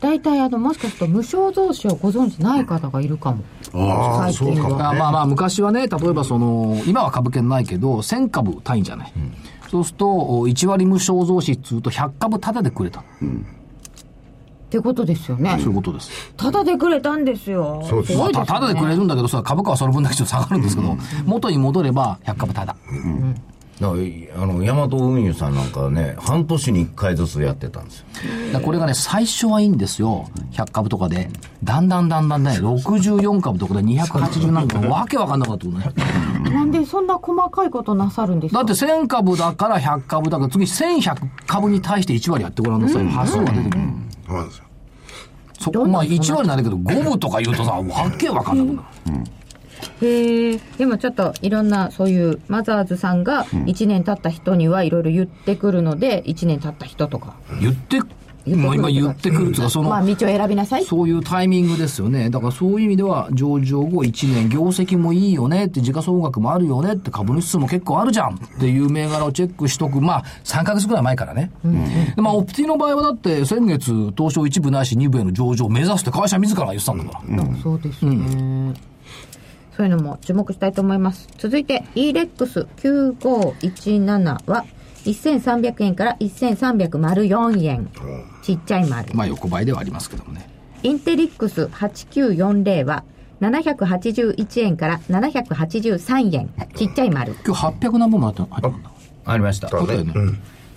[0.00, 3.44] 大体あの、もしかすると無償増資をご存知ない方がいるかも。
[3.72, 4.68] ああ、最近は。
[4.68, 9.12] そうかまあまあ昔はね、例えばその、今は株券ないけど、1000株単位じゃない。
[9.70, 13.04] そうすると、1割無償増資っつうと100株タダでくれた。
[14.66, 15.68] ってことですよねそう。
[15.68, 16.10] いうことです。
[16.36, 17.84] ただでくれたんですよ。
[17.88, 18.30] そうですまあ。
[18.30, 22.76] たタダでくれるんだけどさ、株価はその分だけちょっと下がるんですけど、元に戻れば100株タダ。
[23.80, 28.06] だからあの大和運輸さんなんかね半年に1回ずつやってたんですよ
[28.46, 30.30] だからこれがね、最初はいいんですよ。
[30.52, 31.30] 100株とかで。
[31.62, 35.92] だんだんだんだんね、64株とかで280なんかわけわかんなかったことね。
[36.50, 38.64] なんでそんな細かいことなさるんですか？
[38.64, 43.06] だって1000株だから100株だから次1100株に対して1割やってごらんなさい。
[43.08, 43.84] 発想が出てくる。
[44.26, 44.64] そうなんですよ。
[45.58, 49.24] そこ、まあ1割なんだけど、5分とか言うとさ、 わけわかんなくなる。
[50.00, 58.00] へえでもちょっといろんなそういうマザーズさんが1年経った人にはいろいろ言ってくるので1年経った人とか言って、
[58.54, 62.30] まあ今言ってくるっていうか、その、まあ道を選びなさいそういうタイミングですよね。
[62.30, 70.00] だからそういう意味では、上場後1年、業績もいいよねって、時価総額もあるよねって、株主数も結構あるじゃんっていう銘柄をチェックしとく。
[70.00, 71.50] まあ、3ヶ月ぐらい前からね。
[72.14, 77.44] でまあ、オプティの場合はだって、先月、東証1部ないし2部への上場を目指すって会社自ら言ってたんだから。
[77.62, 78.74] そうですね、
[79.76, 84.64] そういうのも注目したいと思います続いて EREX9517 は
[85.10, 87.90] 1300円から1304円。
[88.42, 89.14] ちっちゃい丸。
[89.14, 90.48] まあ、横ばいではありますけどもね。
[90.82, 93.04] インテリックス8940は
[93.40, 96.50] 781円から783円。
[96.74, 97.34] ちっちゃい丸。
[97.44, 98.90] 今日800何本もあった入ったんだ。
[99.24, 99.68] ありました。
[99.76, 100.14] あったよね。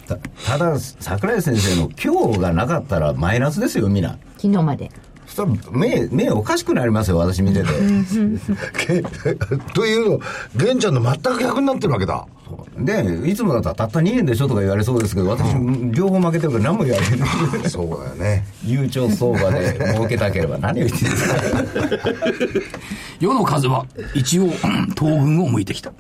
[0.08, 4.18] たただ桜井先生の今日がなかったらマイナスですよみんな。
[4.38, 4.92] 昨日まで
[5.30, 7.68] そしたら目目おかしくなりますよ私見てて
[9.74, 10.20] というの、
[10.56, 12.26] 玄ちゃんの全く逆になってるわけだ。
[12.80, 15.54] でいつもだったらたった2円でしょとか言われそうですけど私、
[15.92, 18.48] 両方負けてるから何も言われないそうだよね。
[18.66, 22.10] 悠長相場で儲けたければ何を言ってるんですか
[23.20, 25.94] 世の風は一応、東軍を向いてきた。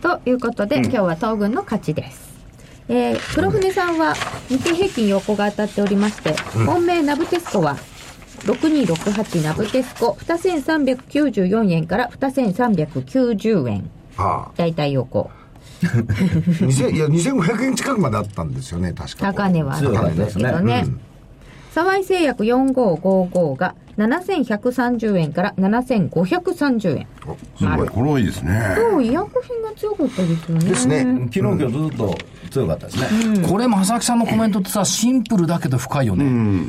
[0.00, 2.29] ということで、今日は東軍の勝ちです。
[2.92, 4.14] えー、黒船さんは
[4.48, 6.34] 日経平均横が当たっておりまして、
[6.66, 7.76] 本命ナブテスコは
[8.40, 13.90] 6268ナブテスコ2394円から2390円。
[14.16, 15.30] は大体横。
[15.30, 15.86] あ。
[15.86, 19.32] 2000いや、2500円近くまであったんですよね、確か。
[19.32, 20.84] 高値はあったんですけどね。
[21.70, 27.06] 沢井製薬4555が7130円から7530円。
[27.56, 27.88] すごい。
[27.88, 28.76] これはいいですね。
[28.78, 30.68] 今日医薬品が強かったですよね。
[30.68, 30.98] ですね。
[30.98, 32.18] 昨日今日ずっと
[32.50, 36.24] 強かったですね、これ、正木さんのコメントってさ、シンプルだけど深いよね。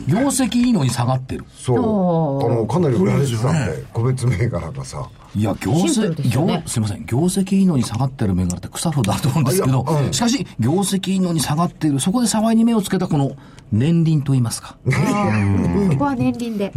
[0.07, 1.45] 業績いいのに下がってる。
[1.49, 1.77] そう。
[1.77, 5.09] あの、かなり売られてたんで、個別銘柄がさ。
[5.35, 13.31] いや、業績、業、すいません、業績いいのに下がってる銘柄って草フだと思うんですけどしかし、業績いいのに下がっている、そこで沢井に目をつけたこの
[13.71, 14.75] 年輪といいますか。
[14.85, 16.71] そこは年輪で。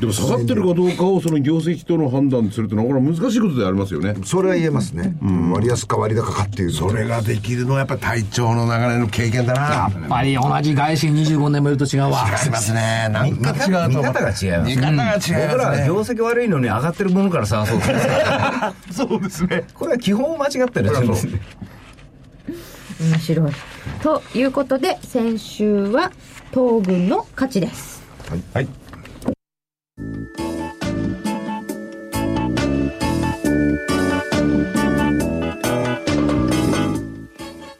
[0.00, 4.14] でも下がってるかどうかをその業績との判断するってのはこれは難しいことでありますよね。
[4.24, 5.16] それは言えますね。
[5.22, 9.60] うん割安か割高かっていうのそれができるのはやっぱり隊長の流れの経験だな。
[9.60, 12.26] やっぱり同じ外資25年もいると違うわ。
[12.42, 13.08] 違いますね。
[13.10, 13.98] なんか違うと。
[13.98, 15.48] 見方が違います見方が違いますね。
[15.50, 17.86] 僕らは業績悪いのに上がってるものから探そうと
[18.92, 19.64] そうですね。
[19.74, 21.40] これは基本を間違ってるんですね
[23.00, 23.52] 面白い。
[24.02, 26.12] ということで、先週は
[26.52, 28.02] 東軍の勝ちです。
[28.54, 28.68] はい。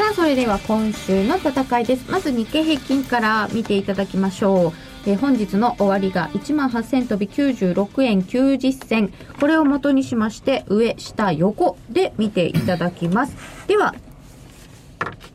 [0.00, 2.10] さあ、それでは今週の戦いです。
[2.10, 4.72] まず日経平均から見ていただきましょう。
[5.04, 9.12] えー本日の終わりが1万8000飛び96円90銭。
[9.38, 13.36] これを元にしまして、上、下、横で見ていただきます。
[13.66, 13.94] では、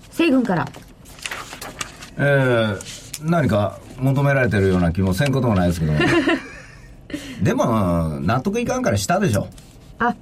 [0.10, 0.68] 西軍から。
[2.18, 6.00] えー、何か求められてるような気もせんこともないですけども
[7.44, 9.48] でも納得いかんから下でしょ
[10.00, 10.16] あ、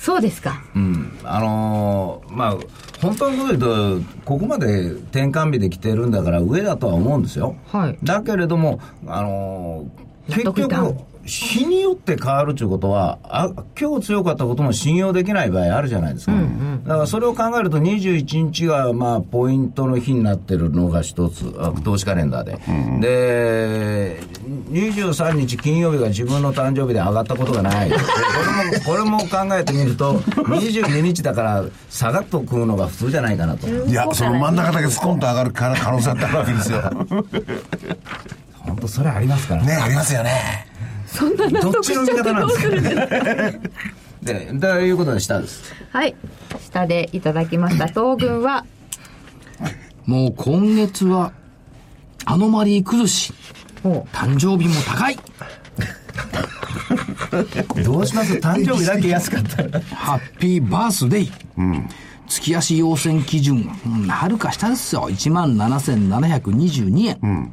[0.00, 0.62] そうですか。
[0.74, 2.56] うんあのーまあ
[3.02, 7.98] 本当のこと言うとここまで転換日で来てるんだから上だとは思うんですよはい。
[8.02, 10.68] だけれどもあのー結局
[11.30, 13.50] 日によって変わるということはあ
[13.80, 22.58] 今日強かったことも信用できない場合あるじゃないですか、だからそれを考えると21日がまあポイントの日になってるのが一つあ投資カレンダーで、
[23.00, 24.20] で
[24.70, 27.90] 23日金曜日が自分の誕生日で上がったことがない。
[27.90, 27.96] で
[28.80, 33.68] これも これも考えてみると22日だから下がっと食うのが普通じゃないかなと。
[33.68, 36.82] いやその真ん中だけスコンと上がる可能性あったわけですよ。
[38.58, 39.68] 本当それありますからね。
[39.68, 40.69] ねありますよね
[41.12, 43.06] そんな納どっ得しちゃってちの味方なんどうするんですか？
[44.22, 46.14] でということで下ですはい。
[46.60, 47.86] 下でいただきました。
[47.86, 48.64] 東軍は？
[50.06, 51.32] もう今月は、
[52.24, 53.32] アノマリー崩し、
[53.84, 54.00] お。
[54.12, 55.16] 誕生日も高い、
[57.84, 58.34] どうします？
[58.34, 59.62] 誕生日だけ安かった。
[59.62, 61.32] ら ハッピーバースデイ。
[62.28, 65.08] 月足要請基準、うんはるか下ですよ。
[65.10, 67.52] 17,722円。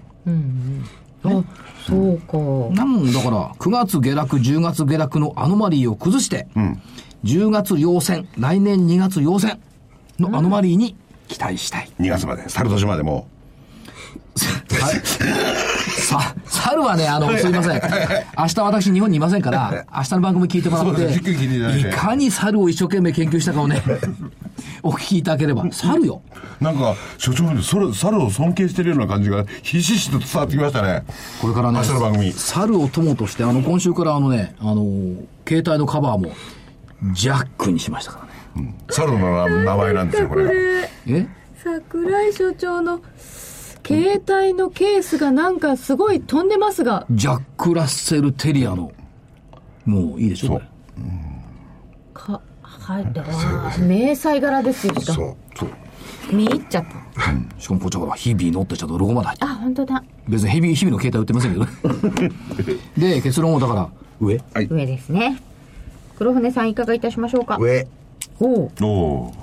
[1.30, 1.44] あ
[1.86, 2.38] そうか。
[2.76, 6.48] なんだから、9月下落、10月下落のアノマリーを崩して、
[7.24, 9.58] 10月要請、来年2月要請
[10.20, 10.96] のアノマリーに
[11.28, 11.90] 期待したい。
[12.00, 13.28] 2月まで猿年までも
[14.38, 17.82] さ、猿はね、あの、すいません。
[18.38, 23.82] 明日私日本にいませんから、明日の番組聞いてもらって、いかに猿を一生懸命研究したかをね、
[24.84, 26.22] お聞きいただければ、猿よ。
[26.62, 31.04] うなんか所長にそれ猿を尊敬してるような感じがひしひしと伝わってきましたね。
[31.42, 34.86] これからね明日の番組、猿を友として、あの、今週からあのね、あの、
[35.48, 36.32] 携帯のカバーも、
[37.14, 38.74] ジャックにしましたからね。
[38.90, 40.52] 猿の名前なんですよこれが。
[41.08, 41.28] え？
[41.64, 43.02] 桜井所長の
[43.88, 47.06] 携帯のケースがなんかすごい飛んでますが。
[47.10, 48.92] ジャック・ラッセル・テリアの、
[49.86, 50.66] もういいでしょ、これ。
[52.14, 55.70] かはい迷彩柄ですよしかもそう
[56.32, 56.86] 見入っちゃっ
[57.16, 57.60] た。
[57.62, 59.52] しかもこっちは日々乗ってちゃんとロゴまで入ってる。
[59.52, 60.04] あ本当だ。
[60.28, 61.66] 別に日々、日々の携帯売ってませんけど。
[61.66, 62.32] ね。
[63.16, 64.42] で、結論をだから、上。
[64.70, 65.42] 上ですね。
[66.18, 67.58] 黒船さんいかがいたしましょうか？
[67.60, 67.88] 上。
[68.40, 68.72] おう。
[68.82, 69.34] おお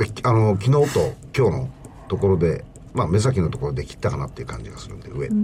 [0.00, 1.68] えあの昨日と今日の
[2.08, 2.64] ところで
[2.94, 5.34] まあ目先のところで切ったかなっていう感じがするんで上、流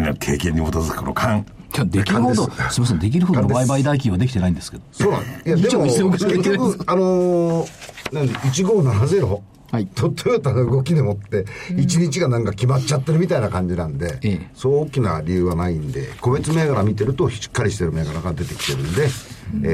[0.00, 4.70] の経験に基づくこの勘いやできるほど、すすみません、できるほどの売買代金はできてないんです。
[4.70, 4.82] けど。
[4.92, 9.86] そうなんですいやでも一応一応結局あのー、なんで1570はい。
[9.86, 14.50] とトヨタの動きでもって1日がなんか決まっちゃってるみたいな感じなんで、ええ。
[14.54, 19.28] そう大きな理由はないんで個別銘柄見てるとしっかりしてる銘柄が出てきてるんで、えー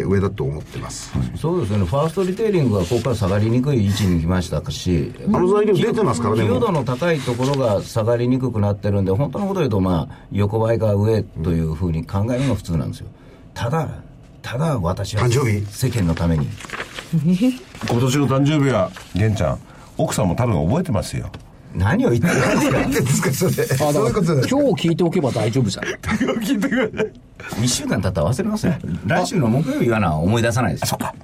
[0.06, 1.84] 上だと思ってます、そうですよね。
[1.84, 6.50] ファーストリテイリングはここから下がりにくい位置に来ましたしあの材料出てますからねもう。
[6.50, 13.08] 寄与度の高いところが下がりにくくなってるんで本当のことを言うとまあ横ばいが上というふうに考えるのが普通なんですよ
[13.52, 13.88] ただ
[14.42, 16.46] ただ私は誕生日世間のために
[17.90, 19.58] 今年の誕生日は玄ちゃん
[19.96, 21.30] 奥さんも多分覚えてますよ。
[21.74, 22.78] 何を言ってるんですか。
[22.78, 23.52] 何ですかそれ。
[23.52, 25.84] そういうこと今日聞いておけば大丈夫じゃん。
[25.84, 26.84] 聞いてくれ。
[26.86, 28.74] 1週間経ったら忘れますよ
[29.06, 30.86] 来週の木曜日はな思い出さないです。
[30.86, 31.14] そっか。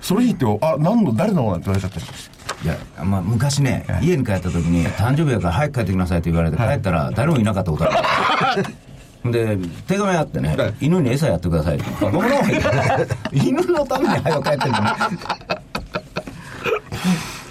[0.00, 8.64] その日ってあ何の誰のなんて言われちゃったいや、まあ、昔ね、家に帰った時に、誕生日やから早く帰ってきなさいって言われて、帰ったら誰もいなかったことある。
[9.32, 11.76] で、手紙あってね、犬に餌やってください。
[11.76, 11.84] って。
[12.06, 12.30] あ僕の
[13.32, 14.78] 犬のために早く帰ってるの。
[14.78, 14.84] に。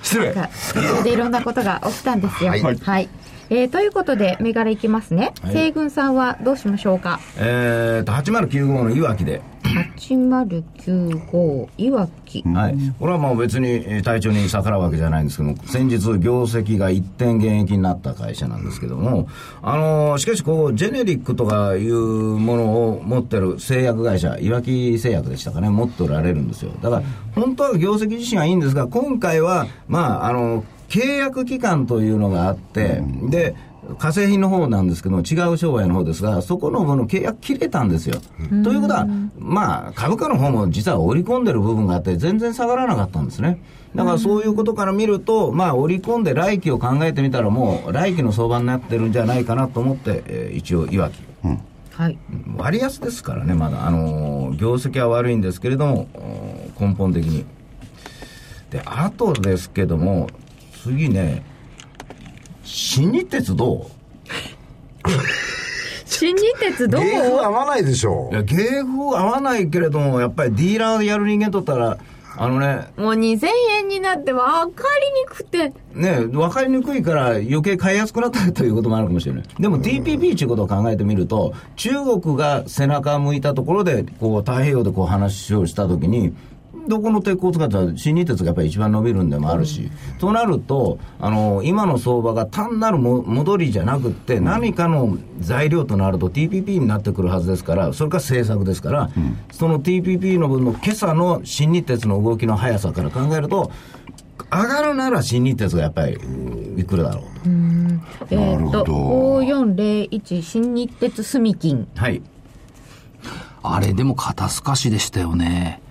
[0.09, 2.51] 失礼でいろんなことが起きたんですよ。
[2.51, 3.09] ははいい。
[3.51, 5.33] えーということで、銘柄いきますね。
[5.41, 7.19] はい西軍さんはどうしましょうか？
[7.37, 9.41] えーと、8095のいわきで。
[9.69, 12.41] 8095いわき。
[12.43, 12.77] はい。
[12.99, 19.27] これはもう別にえー体調に逆らうわけじゃないんですけども、先日業績が一点減益になった会社なんですけども、
[19.61, 26.71] あのーしかしこう、ジェネリックとかいうものを持ってる製薬会社、いわき製薬でしたかね、持っておられるんですよ。
[26.81, 27.03] だから、
[27.35, 33.55] 本当は業績自身はいいんですが、今回は、まあ、あの、契約期間というのがあって、で、
[33.97, 38.15] 化成品の方なんですけども、違う商売の方ですが、そこのもの契約切れたんですよ。
[38.63, 43.61] ということは、まあ、株価の方も実は織り込んでる部分があって、全然下がらなかったんですね。
[43.95, 51.13] だからそういうことから見ると、まあ、織り込んで来期を考えてみたら、もう来期の相場になってるんじゃないかなと思って、えー一応、いわき。
[51.99, 52.17] はい。
[52.55, 56.07] 割安ですからね、まだ、あのー業績は悪いんですけれども、
[56.77, 57.45] お根本的に。
[58.71, 60.27] で、あとですけども、
[60.83, 61.43] 次ね、
[62.71, 63.89] 新日鉄ど
[66.05, 71.97] 新日鉄どこ芸風合わないでしょういや、芸風合わないけれども、やっぱりディーラーでやる人間とったら、
[72.37, 73.47] あのね、もう2000
[73.79, 74.43] 円になって分
[74.73, 74.83] か
[75.15, 75.73] りにくくて。
[75.93, 79.43] ね、分かりにくいから余計買いやすくなったということもあるかもしれない。
[79.59, 81.89] でも TPP ということを考えてみると、中
[82.21, 86.33] 国が背中向いたところで、こう、太平洋でこう話をしたときに、
[86.89, 99.09] どこの鉄鋼使ったら新日鉄がやっぱり一番伸びるんでもあるし、となると、あの、今の相場が単なるも戻りじゃなくって、何かの材料となると TPP になってくるはずですから、それから政策ですから、
[99.51, 103.71] その TPP の分の今朝の新日鉄の動きの速さから考えると、
[104.51, 106.17] 上がるなら新日鉄がやっぱり
[106.77, 107.29] いくらだろうと。
[107.45, 108.83] えーっと、なるほど
[109.41, 111.87] 5401新日鉄住金。
[111.95, 112.21] はい。
[113.61, 115.81] あれでも肩透かしでしたよね。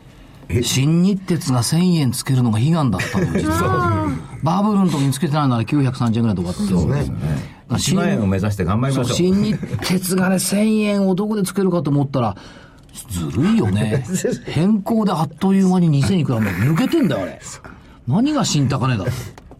[0.48, 4.08] え新日鉄が1000円つけるのが悲願だったのよ、実は。
[4.42, 7.58] バブルの時につけてないなら930円ぐらいで終わってるんですね。
[7.68, 9.16] 1万円を目指して頑張りそう、ましょう。
[9.16, 12.36] 新日鉄がね、1000円をどこでつけるかと思ったら、
[13.10, 14.04] ずるいよね。
[14.46, 17.40] 変更であっという間に2000いくらも抜けてんだよ、あれ。
[18.06, 19.10] 何が新高値だと。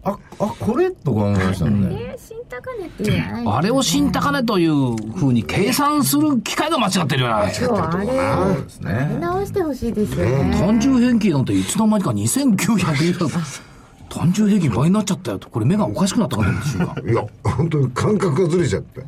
[0.09, 0.91] あ、あ、これ？
[0.91, 1.97] とか思いましたもんね。
[2.01, 7.49] えー、新高値って言わないあれを新高値というふうに計算する機械が間違ってるよな。
[7.51, 9.19] そう、あれ、そうですね。
[9.21, 10.57] 直してほしいですよね。
[10.59, 13.78] 単純平均なんていつの間にか2900円。
[14.09, 15.49] 単純平均倍になっちゃったよと。
[15.51, 17.03] これ目がおかしくなったかと思った瞬間。
[17.13, 19.03] いや、本当に感覚がずれちゃって。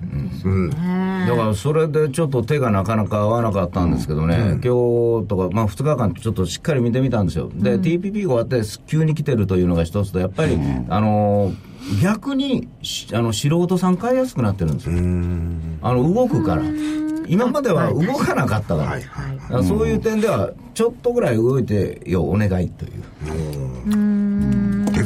[0.44, 0.70] うん。
[0.70, 0.76] だ
[1.36, 11.70] からそれでちょっと手がなかなか合わなかったんですけどね、今日とか、まあ、2日間ちょっとしっかり見てみたんですよ、で、TPP が終わって急に来てるというのが一つと、やっぱり、あのー
[12.02, 14.92] 逆にしあの素人さん買いやすくなってるんですよ、
[15.82, 16.62] あの動くから、
[17.26, 19.02] 今までは動かなかったから、はい。
[19.02, 19.36] はい。
[19.36, 23.02] だからそういう点では、ちょっとぐらい動いてよ、お願いという、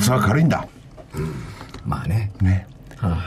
[0.04, 0.66] 鉄は軽いんだ。
[1.86, 2.30] まあね。
[2.40, 2.66] ね。
[2.98, 3.18] は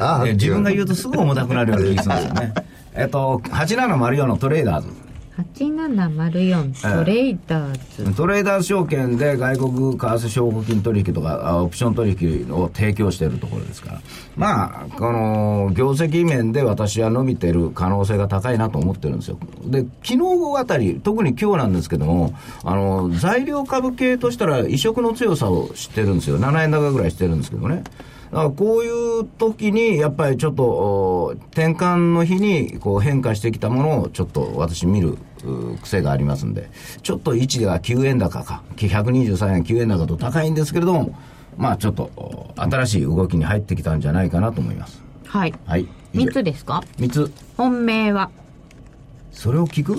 [0.00, 2.54] あ 自分が言うとすぐ重たくなるような気がするんですよね。
[2.94, 4.88] えっと、8704のトレーダーズ。
[5.36, 8.16] 8704トレーダーズ。
[8.16, 14.00] トレーダー証券で外国為替証拠金取引とかあオプション取引を提供しているところですから、
[14.36, 19.38] まあ、この業績面で私は伸びてる可能性が高いなと思ってるんですよ。
[19.66, 20.18] で、昨
[20.54, 22.34] 日あたり、特に今日なんですけども、
[22.64, 26.38] あの、材料株系としたら異色の強さを知ってるんですよ。
[26.38, 27.84] 7円高ぐらいしてるんですけどね。
[28.30, 36.70] だからこういう時に、やっぱりちょっと、お転換の日にこう変化してきたものをちょっと私見るう癖がありますんで、
[37.02, 41.16] ちょっと位置が9円高か、123円9円高と高いんですけれども、
[41.56, 45.02] まあちょっとお新しい動きに入ってきたんじゃないかなと思います。
[45.26, 45.54] はい。
[45.64, 45.86] はい。
[46.14, 47.32] 3つですか？3つ。
[47.56, 48.30] 本命は？
[49.32, 49.98] それを聞く？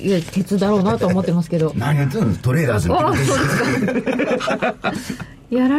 [0.00, 1.72] いや、鉄だろうなと思ってますけど。
[1.76, 2.36] 何言ってるの？
[2.36, 3.86] トレーダーズにあ そう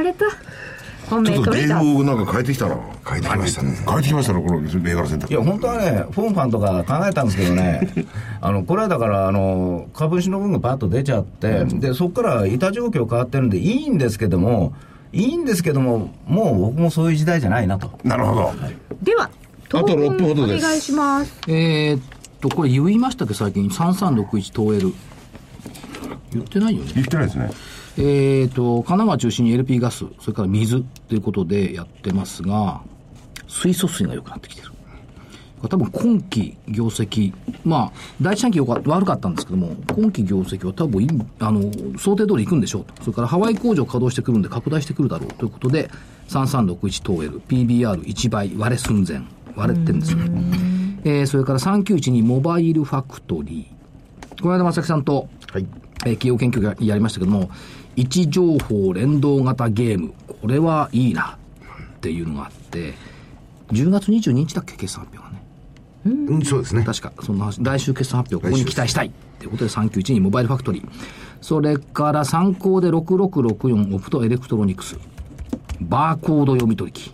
[0.02, 0.14] で
[1.08, 2.78] ちょっとなんか変えてきたな。
[3.08, 3.78] 書いてきましたね。
[3.88, 5.34] 変えてきましたね、この銘柄選択。
[5.34, 7.88] いや、本当はね、フォンファンとか考えたんですけどね、
[8.42, 14.74] あの、これはだから、あの、株主の分がパッと出ちゃって、で、そこから板状況変わってるんで、いいんですけども、
[15.14, 17.92] いいんですけども、もう僕もそういう時代じゃないなと。
[18.04, 18.52] なるほど。
[19.02, 19.30] では、
[19.70, 21.34] と6分ほどですお願いします。
[21.48, 22.02] えーっ
[22.42, 24.94] と、これ言いましたっけ、最近？3361東エル。
[26.34, 26.92] 言ってないよね。
[26.96, 27.50] 言ってないですね。
[27.98, 32.82] えーっと、神奈川中心に LP ガス、それから水ということでやってますが、
[33.48, 34.72] 水素水が良くなってきてる。
[35.68, 37.34] 多分今期業績、
[37.64, 37.92] まあ、
[38.22, 41.08] 第一四半期よか悪かったんですけども、今期業績は多分
[41.40, 41.62] あの、
[41.98, 43.04] 想定通りいくんでしょうと。
[43.04, 45.90] それからハワイ工場稼働してくるんで拡大してくるだろうということで、
[46.30, 49.22] 3361東エル、PBR1 倍割れ寸前、
[49.56, 50.20] 割れてるんですよ。
[51.06, 54.42] えーそれから3912モバイルファクトリー。
[54.42, 55.66] この間、正木さんと、はい。
[56.06, 57.50] えー企業研究がやりましたけども、
[57.96, 61.38] 位置情報連動型ゲーム、これはいいな
[61.98, 62.94] っていうのがあって、
[63.72, 65.46] 10月22日だっけ、決算発表がね。
[66.30, 66.84] うん、そうですね。
[66.84, 70.90] 確か、そんな話、来週決算発表、ここに期待したいっていうことで3912モバイルファクトリー。
[71.42, 74.98] それから参考で6664オプトエレクトロニクス。
[75.82, 77.14] バーコード読み取り機。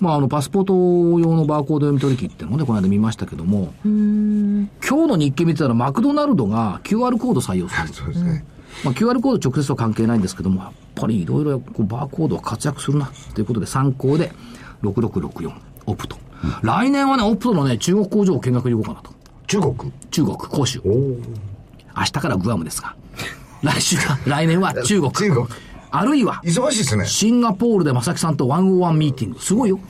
[0.00, 0.74] まあ、あの、パスポート
[1.20, 8.44] 用のバーコード読み取り機っていうのをね、この間見ましたけども、今日の日経見てたらマクドナルドが QR コード採用するんですよそうですね。
[8.84, 14.32] まあ、QR コード直接は関係ないんですけども、やっぱりいろいろこうバーコードは活躍するなということで参考で
[14.82, 15.52] 6664
[15.86, 16.16] オプト。
[16.62, 19.14] 来年はね、オプトのね、中国工場を見学に行こうかなと。
[19.46, 19.92] 中国？
[20.10, 20.80] 中国、広州。
[20.84, 22.94] 明日からグアムですが。
[23.62, 25.12] 来週は、来年は中国。
[25.12, 25.46] 中国
[25.90, 27.04] あるいは、忙しいですね。
[27.06, 29.40] シンガポールで正木さんと101ミーティング。
[29.40, 29.80] すごいよ。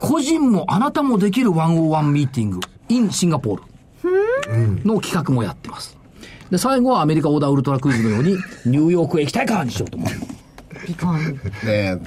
[0.00, 5.96] 個人もあなたもできる101ミーティング in シンガポールの企画もやってます。
[6.50, 8.36] で、最後はアメリカオーダーウルトラクイズのように
[8.66, 10.86] ニューヨークへ行きたいかにしようと思う。
[10.86, 11.40] ピカン。
[11.64, 11.98] ね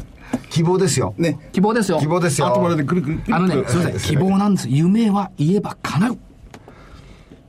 [0.50, 1.14] 希望ですよ。
[1.18, 1.38] ね。
[1.52, 2.00] 希望ですよ。
[2.00, 2.48] 希望ですよ。
[2.48, 4.00] 後までくるくるくるあのね、 すいません。
[4.00, 4.70] 希望なんです。
[4.70, 6.18] 夢は言えば叶う。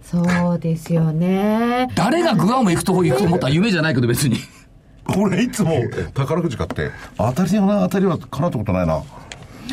[0.03, 1.89] そうですよね。
[1.95, 4.39] 誰がグアム行くと行くと思ったら夢じゃないけど別に。
[5.17, 5.73] 俺いつも
[6.15, 9.03] 宝くじ買って、当たりやな、当たりは叶ったことないな。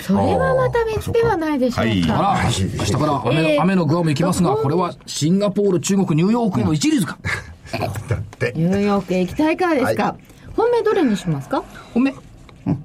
[0.02, 1.82] それはまた別ではないでしょうか。
[1.82, 2.50] はいあら、明
[2.86, 7.18] 日から雨の,、雨のグアム行きますが、これはシンガポール、中国、ニューヨークへの一律か。
[8.10, 8.54] だって。
[8.56, 10.16] ニューヨークへ行きたいからですか、は
[10.56, 11.64] 本命どれにしますか？
[11.93, 12.14] 本命。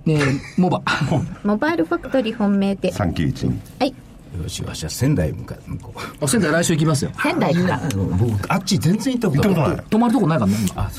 [0.06, 0.80] えー、モバ。
[1.44, 3.94] モバイルファクトリー本命で391はい
[4.42, 7.10] よしわしは仙台向か向こうあ仙台来週行きますよ。
[7.22, 10.90] 仙台からあの僕あっち全然行ったことない泊まるとこないからね、今。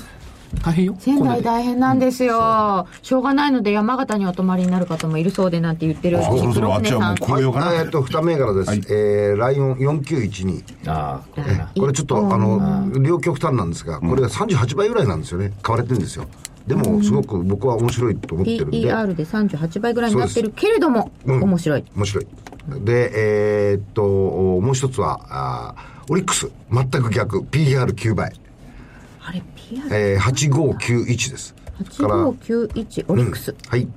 [0.62, 0.96] 大変よ。
[1.00, 8.94] 仙台大変なんですよ、しょうがないので山形にお泊まりになる方もいるそうでなんて言ってるあそろそろあっちはもう黒紅葉かな、えっと、二銘柄です。
[8.94, 10.90] えー、ライオン4912。
[10.90, 15.54] ああこれなこれちょっと、あの、両極端なんですが、これが38倍ぐらいなんですよね。
[15.62, 16.26] 買われてるんですよ。
[16.68, 18.78] でも、すごく僕は面白いと思ってるんで。
[18.78, 22.28] PER で38倍ぐらいになってるけれども、うん面白い面白い。
[22.86, 23.12] で、
[23.72, 26.50] えーっと、もう一つは、あーオリックス。
[26.72, 27.40] 全く逆。
[27.40, 28.34] PR9 倍。
[29.92, 31.56] えー、8591です。
[31.98, 33.88] から8591オリックス、はい。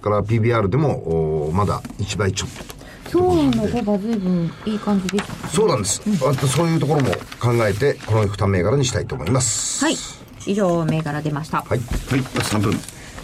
[0.00, 2.80] から PBR でも、おまだ1倍ちょっとと。
[3.12, 6.00] 今日の5が随分いい感じですそうなんです。
[6.24, 7.10] あとそういうところも
[7.40, 9.84] 考えて、この2銘柄にしたいと思います。
[9.84, 9.96] はい
[10.46, 11.68] 以上銘柄出ました、はい。
[11.68, 12.74] はい、3分。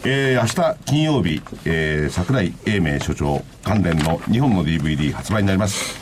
[0.04, 5.96] えー、明日金曜日、えー、桜井英明所長関連の2本の DVD 発売になります。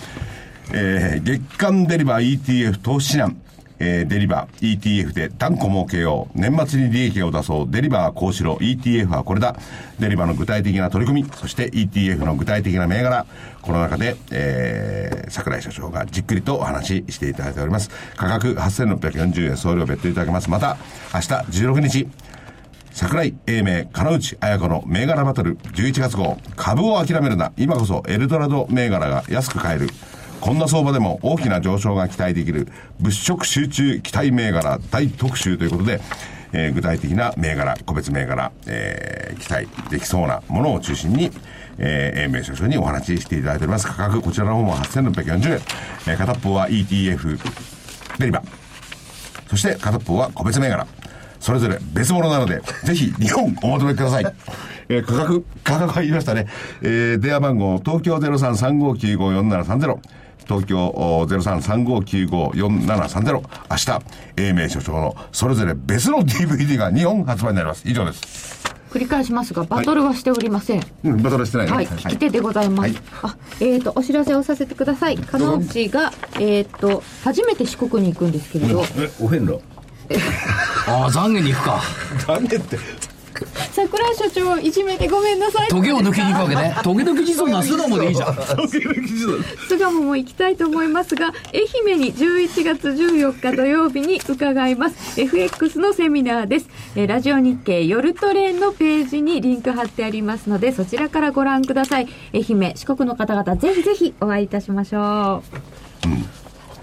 [0.72, 3.40] えー、月間デリバー ETF 投資指南、
[3.84, 6.40] えー、デリバー ETF で断固儲けよう。
[6.40, 7.66] 年末に利益を出そう。
[7.70, 8.54] デリバーこうしろ。
[8.54, 9.56] ETF はこれだ。
[10.00, 13.26] デリバーの具体的な取り組み、そして ETF の具体的な銘柄。
[13.60, 17.90] この中で、えー、桜井所長がじっくりとお話ししていただいております。
[18.16, 20.48] 価格8640円、送料別途いただけます。
[20.48, 20.78] また、
[21.12, 22.08] 明日16日、
[22.92, 26.38] 桜井英明、金内彩子の銘柄バトル11月号。
[26.56, 27.52] 株を諦めるな。
[27.58, 29.88] 今こそエルドラド銘柄が安く買える。
[30.44, 32.68] こんな相場でも大きな上昇が期待できる
[33.00, 36.02] 物色集中期待銘柄大特集ということで、
[36.52, 41.30] えー具体的な銘柄、個別銘柄、えー期待できそうなものを中心に、
[41.78, 43.86] えー、英明所長にお話ししていただいております。
[43.86, 45.60] 価格、こちらの方も8640円。
[46.08, 47.38] えー片っぽは ETF
[48.18, 48.42] デリバ。
[49.48, 50.86] そして片っぽは個別銘柄。
[51.40, 54.26] それぞれ別物なので、ぜひ日本お求めください。
[54.90, 56.48] えー価格、価格は言いましたね。
[56.82, 59.98] えー電話番号、東京0335954730。
[60.46, 63.32] 東京お0335954730。
[63.32, 63.42] 明
[63.76, 64.02] 日、
[64.36, 67.88] 英明所長のそれぞれ別の DVD が2本発売になります。
[67.88, 68.62] 以上です。
[68.90, 71.72] 繰り返しますがバトルはしておりません、うん、バトルしてないね。
[71.72, 72.94] はい、聞き手でございます。
[72.94, 75.18] はいあ、えっ、と、お知らせをさせてください。
[75.18, 79.60] 加納内が、えっ、と、初めて四国に行くんですけれど、えお遍路
[80.86, 81.80] ああ、残念に行くか。
[82.28, 82.78] ダメって
[83.72, 85.68] 桜井所長をいじめてごめんなさい。
[85.68, 86.76] トゲを抜きに行くわけね。
[86.82, 88.36] トゲ抜き地蔵な巣鴨でいいじゃん。
[89.68, 95.20] 巣鴨も行きたいと思いますが、愛媛に11月14日土曜日に伺います。
[95.20, 96.68] FX のセミナーです。
[96.96, 102.08] えーラジオ日経夜トレーンのページにリンク貼ってありますので、そちらからご覧ください。
[102.32, 105.42] 愛媛、四国の方々、ぜひぜひお会いいたしましょお、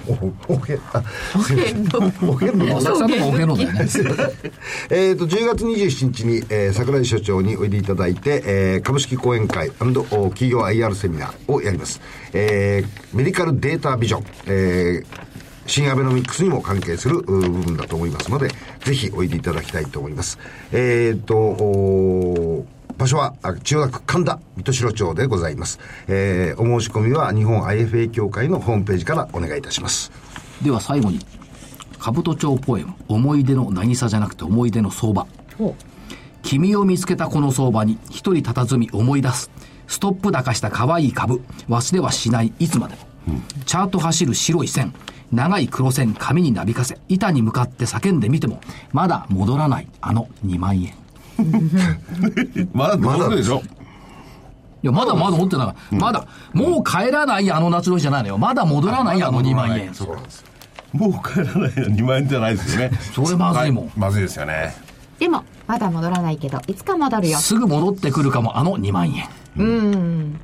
[0.08, 1.04] おへ、あ。
[1.36, 3.88] おへんの浅草のおけのだよね。
[4.89, 12.02] えっと、10月27日に、えー桜井所長においでいただいて、えー株式講演会お企業 IR セミナーをやります。
[12.34, 15.32] えーメディカルデータビジョン、えー
[15.68, 18.49] 新アベノミクスにも関係するう部分だと思いますので、
[18.84, 20.38] ぜひおいでいただきたいと思います。
[20.74, 22.66] えっ、と、お
[22.98, 25.80] 場所は、あ千代田区神田、水戸城町でございます。
[26.08, 30.12] えーお申し込みは日本 IFA 協会のホームページからお願いいたします。
[30.62, 31.20] では最後に、
[32.00, 35.28] 兜町ポエム、思い出の渚じゃなくて思い出の相場。
[35.58, 35.76] ほ
[36.44, 39.52] 君を見つけたこの相場に一人佇み思い出す。
[39.88, 41.42] ストップ高した可愛い株。
[41.70, 43.39] 忘れはしないいつまでも。
[43.66, 44.94] チャート走る白い線。
[45.32, 46.98] 長い黒線紙になびかせ。
[47.08, 48.60] 板に向かって叫んでみても、
[48.92, 50.94] まだ戻らないあの2万円。
[51.42, 53.62] い まだ戻るでしょ？
[54.82, 55.96] や、まだまだ持ってない。
[55.96, 58.38] まだ、もう帰らないあの夏の日じゃないのよ。
[58.38, 59.94] まだ戻らないあの2万円。
[59.94, 60.44] そうなんです。
[60.94, 62.92] もう帰らない2万円じゃないですよね。
[63.14, 64.74] それまずいもんはまずいですよね。
[65.18, 67.38] うでも、まだ戻らないけど、いつか戻るよ。
[67.38, 69.26] すぐ戻ってくるかもあの2万円。
[69.58, 70.39] うん。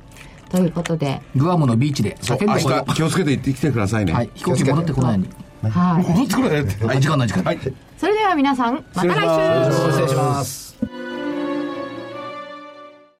[0.50, 4.12] ということで、グアムのビーチで叫んでこよ日気をつけて行ってきてくださいね。
[4.12, 4.14] う。
[4.14, 5.26] はい、飛行機戻ってこないよ
[5.62, 5.70] うに。
[5.70, 6.02] はい。
[6.08, 6.84] 戻ってくれって。
[6.84, 7.42] はい、時間ない時間。
[7.44, 7.58] はい。
[7.98, 10.67] それでは皆さん、また来週失礼します。
[10.80, 11.17] Bye.